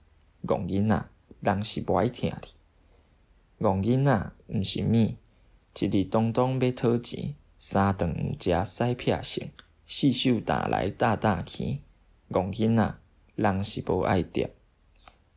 [0.47, 1.05] 戆囡仔，
[1.41, 3.63] 人是无爱听你。
[3.63, 9.51] 戆囡仔毋是物，一日当当要讨钱，三顿毋食屎撇性，
[9.85, 11.81] 四手打来打打去。
[12.31, 12.95] 戆囡仔，
[13.35, 14.49] 人是无爱钓。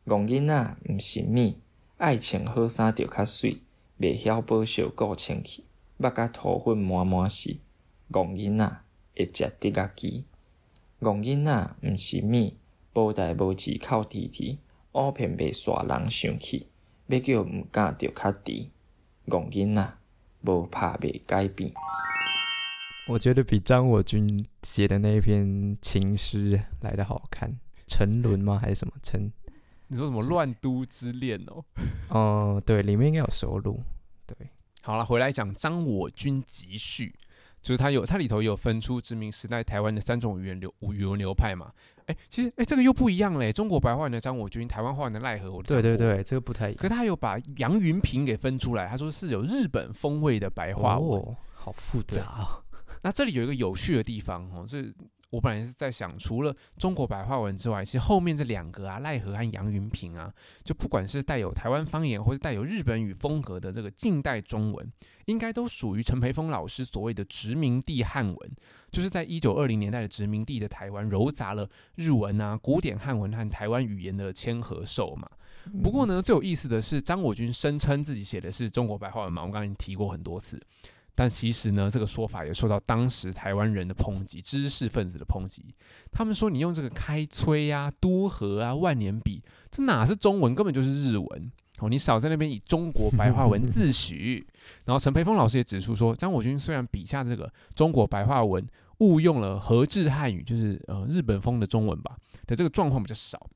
[0.07, 1.53] 戆囡仔毋是物，
[1.97, 3.61] 爱穿好衫着较水，
[3.99, 5.63] 袂晓保守顾清气，
[5.97, 7.57] 目甲土粉满满是。
[8.11, 8.81] 戆囡仔
[9.15, 10.25] 会食得家己。
[11.01, 12.53] 戆囡仔毋是物，
[12.93, 14.59] 无代无志哭啼啼，
[14.93, 16.67] 乌片袂煞人生气，
[17.07, 18.51] 要叫毋敢着较猪。
[19.27, 19.93] 戆囡仔
[20.41, 21.71] 无拍袂改变。
[23.07, 27.59] 我觉得比张我军写的那一篇情诗来的好看。
[27.85, 28.57] 沉沦吗？
[28.57, 29.31] 还是什么沉？
[29.87, 31.65] 你说什么乱都之恋哦？
[32.09, 33.81] 哦、呃，对，里面应该有收录。
[34.25, 34.35] 对，
[34.85, 37.15] 好了，回来讲张我军集序，
[37.61, 41.71] 就是他有，他里头有分出殖民时代台湾的三种语言流语文流派嘛？
[42.05, 43.49] 哎、欸，其实哎、欸，这个又不一样嘞。
[43.49, 46.77] 中国白话文的张我军，台湾话文的赖和，对对对，这个不太一样。
[46.77, 52.59] 可是他有把杨云平给分出来，他说是有日本风味的白话文，哦、好复杂啊。
[53.03, 54.93] 那这里有一个有趣的地方哦，是。
[55.33, 60.31] 我本来是在想，除了中国白话文之外，其实后面这两个啊，赖何和杨云平啊，
[60.63, 64.87] 就不管是带有台湾方言或是带有日本语风格的这个近代中文，
[65.25, 68.37] 应该都属于陈培峰老师所谓的殖民地汉文，
[68.91, 75.27] 就是在一九二零年代的殖民地的台湾，糅杂了日文啊、古典汉文和台湾语言的千和兽嘛。
[75.81, 80.61] 不过呢，最有意思的是，张我军声称自己写的是中国白话文嘛，我刚刚已经提过很多次。
[81.15, 85.63] 但其实呢，这个说法也受到当时台湾人的抨击，知识分子的抨击。
[86.11, 89.39] 他们说你用这个开崔啊、多和啊、万年笔，
[89.69, 91.87] 这哪是中文，根本就是日文哦！
[91.87, 94.43] 你少在那边以中国白话文自诩。
[94.85, 103.47] 然后陈培峰老师也指出说，张我军虽然笔下这个中国白话文误用了和制汉语，就是呃日本风的中文吧的这个状况比较少，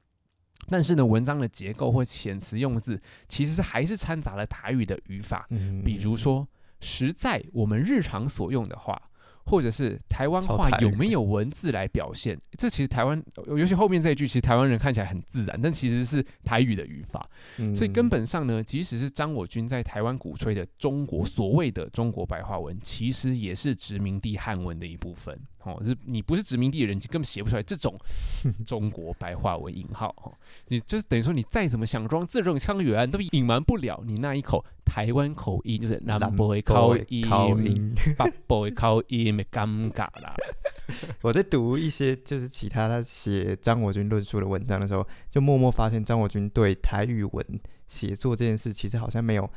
[0.69, 5.47] 但是呢，文章的结构或遣词用字，其实是还是掺杂了台语的语法，
[5.83, 6.47] 比如说。
[6.79, 9.01] 实在我们日常所用的话，
[9.45, 12.37] 或者是台湾话有没有文字来表现？
[12.57, 17.29] 这其实台湾，尤其后面这一句，其实台湾人看起来很自然，但其实是台语的语法。
[17.57, 25.39] 嗯、所以根本上呢，即使是张我军在台湾鼓吹的中国所谓的中国白话文，其实也是殖民地汉文的一部分。
[25.63, 27.97] 哦，是你不是殖民地的人，你根本写不出来这种
[28.65, 30.13] 中国白话文引号。
[30.17, 30.31] 哈，
[30.67, 40.33] 你就是等于说，你再怎么想装字正腔圆，都隐瞒不了你那一口台湾口音，就是南部的口音、 北部的口音，没尴尬啦。
[41.21, 47.45] 我在读一些就是其他他写张国军论述的文章的时候，就默默发现张国军对台语文
[47.87, 49.49] 写作这件事，其实好像没有。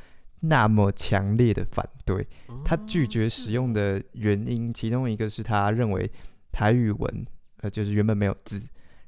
[0.43, 2.27] 那么强烈的反对，
[2.65, 6.11] 他拒绝使用的原因，其中一个是他认为
[6.51, 7.27] 台语文
[7.59, 8.59] 呃就是原本没有字，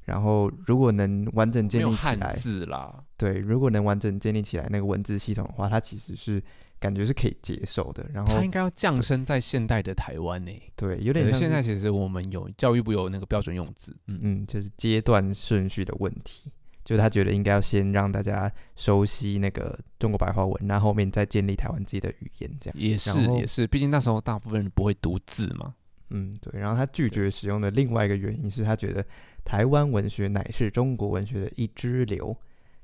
[0.04, 6.42] 然后如果能完整建立起来，字啦，对，如果能完整建立起来那个文字系统的话，它其实是
[6.80, 8.04] 感觉是可以接受的。
[8.12, 10.52] 然后它应该要降生在现代的台湾呢？
[10.74, 16.50] 对，有点像现在其实我们有教育部有那个标准用字，嗯嗯，就是阶段顺序的问题。
[16.84, 25.76] 就是他觉得应该要先让大家熟悉那个中国白话文，然后后面再建立台湾自己的语言，这样也是也是，毕竟那时候大部分人不会读字嘛。
[26.10, 26.60] 嗯，对。
[26.60, 29.06] 然后他拒绝使用的另外一个原因是他觉得
[29.44, 32.36] 台湾文学乃是中国文学的一支流，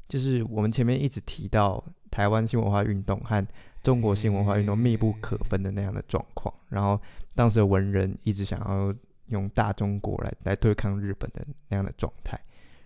[0.09, 3.47] 就是我们前面一直提到台湾新文化运动和
[3.83, 6.53] 中国新文化运动密不可分的那样的状况。
[6.69, 7.01] 然后
[7.35, 8.95] 当时的文人一直想要
[9.27, 12.39] 用大中国来来对抗日本的那样的状态，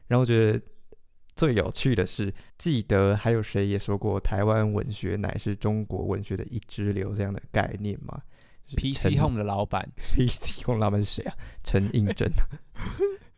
[0.08, 0.60] 然后我觉得。
[1.34, 8.20] 最有趣的是，记得还有谁也说过台湾文学乃是中国文学的一支流这样的概念吗
[8.76, 11.34] ？PC Home 的老板，PC Home 老板是谁啊？
[11.64, 12.30] 陈映真。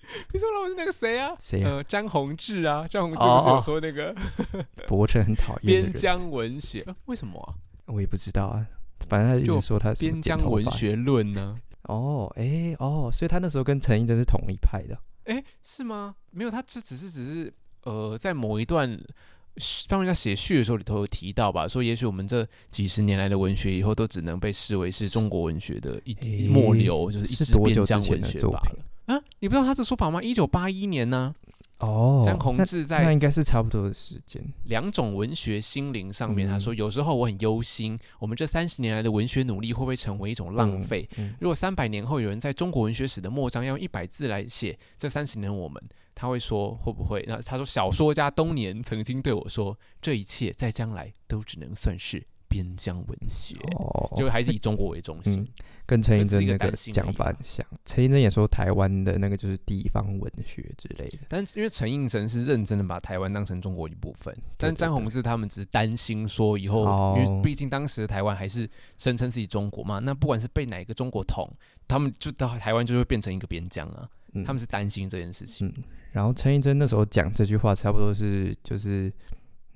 [0.32, 1.36] PC Home 老板是那个谁啊？
[1.40, 1.70] 谁啊？
[1.70, 4.14] 呃，张宏志啊，张宏志不是有说那个
[4.86, 6.82] 伯承很讨厌边疆文学？
[6.86, 7.54] 呃，为什么啊？
[7.86, 8.66] 我也不知道啊，
[9.08, 11.56] 反正他一直说他边疆文学论呢。
[11.82, 14.98] 哦，哎，哦，所以他那时候跟陈映真是同一派的。
[15.24, 16.14] 哎，是吗？
[16.30, 17.52] 没有，他这只是只是。
[17.84, 18.98] 呃，在某一段
[19.90, 28.78] 帮人家写序的时候里头有提到吧，说也许我们这几十年来的文学以后都只能被视为是中国文学的一末流，就是一支边疆文学罢了。
[29.06, 30.22] 啊，你不知道他这说法吗？
[30.22, 31.42] 一九八一年呢、啊。
[31.78, 34.42] 哦，江宏志 在那应该是差不多的时间。
[34.64, 41.06] 两种文学心灵上面，他说有时候我很忧心，我们这三十年来的文学努力会不会成为一种浪费？
[41.40, 45.82] 如果三百年后有人在中国文学史的末章要用一百字来写这三十年我们，
[46.14, 47.22] 他会说会不会？
[47.26, 52.24] 那他说小说家东年曾经对我说，这一切在将来都只能算是。
[52.54, 55.48] 边疆文学，哦，就还是以中国为中心，嗯、
[55.84, 57.66] 跟陈映真那个讲法很像。
[57.84, 71.50] 陈映真也说台湾的那个就是地方文学之类的，但因为陈映真是认真的把台湾当成中国一部分，但詹宏志他们只是担心说以后，哦、因为毕竟当时的台湾还是声称自己中国嘛，那不管是被哪一个中国统，
[71.88, 75.66] 他们就到台湾就会变成一个边疆啊，嗯、他们是担心这件事情。
[75.66, 75.82] 嗯、
[76.12, 79.12] 然后陈映真那时候讲这句话，差不多是就是。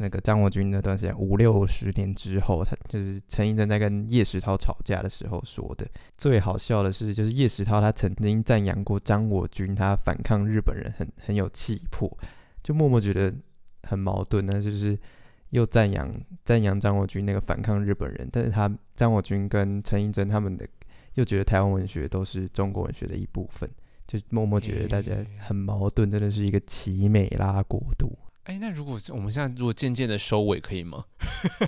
[0.00, 5.84] 那个张国军那段时间五六十年之后，他就是陈映真在跟叶石涛吵架的时候说的。
[6.16, 12.16] 最好笑的是，就是叶石涛他曾经赞扬过张国军，他反抗日本人很很有气魄，
[12.62, 13.34] 就默默觉得
[13.82, 14.96] 很矛盾呢，就是
[15.50, 16.08] 又赞扬
[16.44, 20.64] 赞扬张国军那个反抗日本人，但是他张国军跟陈映真他们的
[21.14, 23.68] 又觉得台湾文学都是中国文学的一部分，
[24.06, 28.16] 就默默觉得大家很矛盾，真的是一个奇美拉国度。
[28.48, 31.04] 哎，那如果我们现在如果渐渐的收尾，可以吗？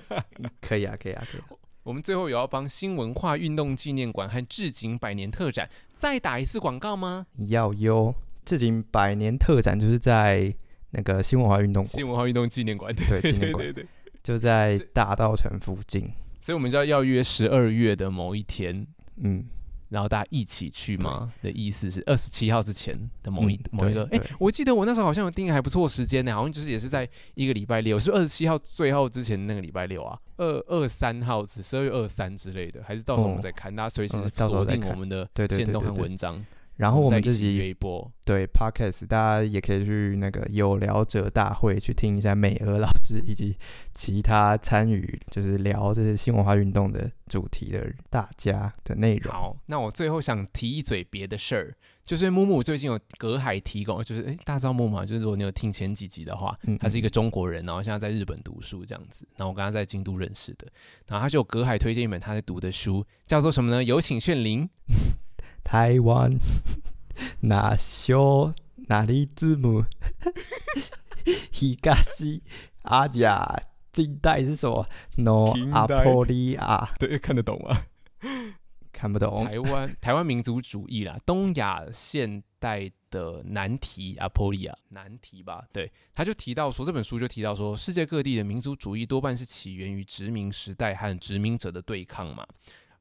[0.63, 1.41] 可以啊，可以啊，可以。
[1.85, 7.27] 我们最后有要帮新文化运动纪念馆和置景百年特展再打一次广告吗？
[7.49, 8.15] 要哟，
[8.47, 10.55] 置景百年特展就是在
[10.93, 13.87] 那个新文化运动新文化运动纪念馆，对对对对对，
[14.25, 16.11] 就在大道城附近，
[16.41, 19.45] 所以我们就要要约十二月的某一天，嗯。
[19.91, 21.31] 然后大家一起去吗？
[21.43, 24.09] 的意思是二十七号之前的某一、嗯、某一个。
[24.13, 36.43] 哎，我记得我那时候好像有定还不错时间呢，好像就是也是在一个礼拜六，是二十七号最后之前那个礼拜六啊，二二三号是十二月二三之类的，还是到时候我们再看，哦、大家随时锁定我们的线动和文章。
[36.81, 43.55] 然后我们自己一波对 Podcast，大家也可以去那个有聊者大会去听一下美娥老师以及
[43.95, 49.31] 其他参与就是聊这些新文化运动的主题的大家的内容。
[49.31, 55.05] 好，那我最后想提一嘴别的事儿，就是木木最近有隔海提供，就是哎，大家知道木木吗？
[55.05, 59.27] 就是如果你有听前几集的话，他是一个中国人，然后现在在日本读书这样子。
[59.37, 60.67] 然后我跟他在京都认识的，
[61.07, 63.85] 然后他就有隔海推荐一本他在读的书，叫做什么呢？
[63.85, 64.67] 有请炫灵。
[65.71, 66.37] 台湾
[67.39, 68.53] 那小
[68.89, 69.85] 那里字母，
[71.81, 71.95] 东
[72.83, 73.63] 阿甲
[73.93, 74.85] 近代是什么
[75.17, 77.85] ？No 阿波利亚，对，看得懂吗？
[78.91, 79.45] 看不懂。
[79.45, 85.65] 台湾台湾民族主义啦，东亚现代的难题，阿波利亚难题吧？
[85.73, 92.45] 对，他就提到说，这本书就提到说，世界各地的民族主义多半是起源于殖民时代和殖民者的对抗嘛。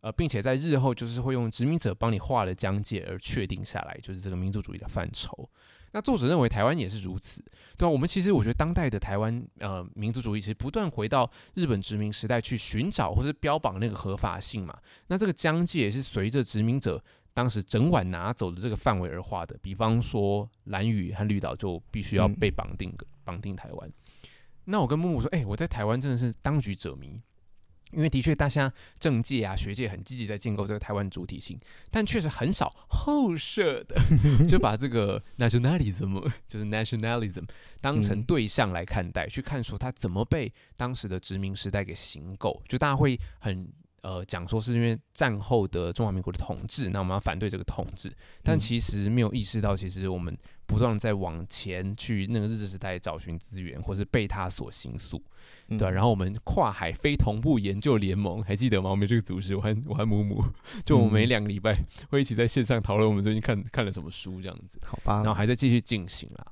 [0.01, 5.49] 呃，并且在日后就是会用殖民者帮你画了疆界而确定下来，就是这个民族主义的范畴。
[5.91, 7.43] 那作者认为台湾也是如此，
[7.75, 14.77] 对啊，我们其实我觉得当代的台湾呃民族主义其实不断回到日本殖民时代去寻找或是标榜那个合法性嘛。
[15.07, 19.57] 那这个疆界也是随着殖民者当时整晚拿走的这个范围而画的。
[19.63, 23.91] 比方说蓝屿和绿岛就必须要被绑定个绑定台湾。
[24.65, 27.19] 那我跟木木说，哎、欸，我在台湾真的是当局者迷。
[27.91, 31.59] 因为的确，大家政界啊、学界很积极在建构这个台湾主体性，
[31.89, 33.95] 但确实很少后设的
[34.47, 37.43] 就把这个 nationalism 就是 nationalism
[37.81, 43.67] 当成对象来看待，去看说它怎么被当时的殖民时代给行构，就大家会很。
[44.01, 48.11] 呃，讲说是因为战后的中华民国的统治，那我们要反对这个统治，
[48.43, 55.21] 但其实没有意识到，其实我们不断在往前去那个日治时代找寻资源，或是被他所形塑，
[55.67, 58.89] 对、啊、然后我们跨海非同步研究联盟，还记得吗？
[58.89, 60.43] 我们这个组织，我和我和母母，
[60.85, 61.75] 就我们每两个礼拜
[62.09, 66.45] 会一起在线上讨论我们最近看看了什么书，这样子，好吧，然后还在继续进行啦。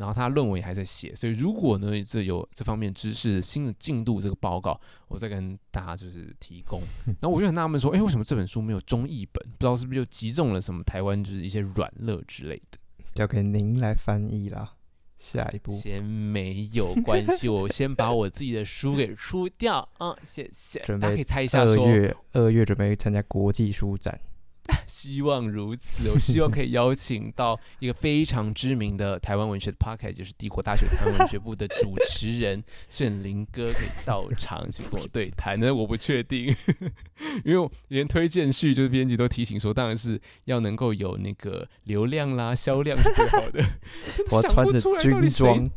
[0.00, 6.80] 然后他论文也还在写，所以如果呢，这有这方面知识的新的进度，这个报告我再跟大家就是提供。
[7.20, 9.46] 然后我就很纳闷说，哎，为什么这本书没有中译本？
[9.46, 12.78] 不知道是不是就击中了什么台湾就是一些软肋之类的？
[13.12, 14.72] 交给您来翻译啦。
[15.18, 20.80] 下一步先没有关系，我先把我自己的书给出掉啊，谢谢。
[20.80, 24.18] 准备大家可以猜一下说，二月二月准备参加国际书展。
[24.86, 35.58] 希望如此，我希望可以邀请到一个非常知名的台湾文学的 podcast，就是帝国大学台湾文学部的主持人炫灵哥可以到场去跟我对谈。
[35.58, 36.54] 那我不确定，
[37.44, 43.64] 因为连推荐序就是编辑都提醒说，当然是要能够有那个流量啦，销量是最好的。
[44.30, 45.70] 我穿着军装，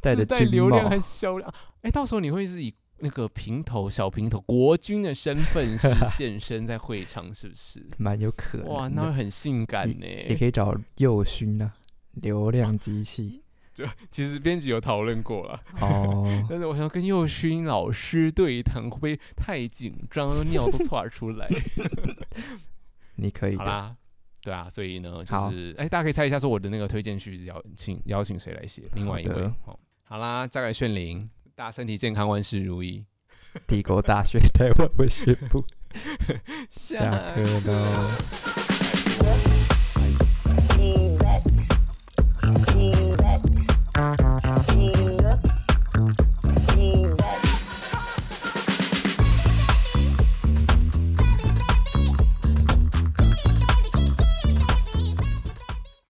[0.00, 1.48] 带着带流量还销量，
[1.82, 7.86] 哎、欸，到时候你会是以那个平头小平头国军的身份是现身在会场，是不是？
[7.98, 8.68] 蛮有可能。
[8.68, 10.06] 哇，那会很性感呢。
[10.06, 11.72] 也可以找右勋啊，
[12.14, 13.42] 流量机器。
[13.76, 21.46] 就其实编辑有讨论过了哦， 但是我想跟佑勋老师对谈会不会太紧张，尿都窜出来？
[23.16, 23.58] 你可以的。
[23.58, 23.96] 好啦，
[24.42, 28.82] 对啊，所以呢，就是哎，大家可以猜一下，说我的那个推荐序是邀请邀请谁来写？
[28.94, 33.06] 另外一位，好，好啦，交给炫灵，大家身体健康，万事如意。
[33.66, 35.64] 帝国大学台湾文学部
[36.68, 39.55] 下课喽。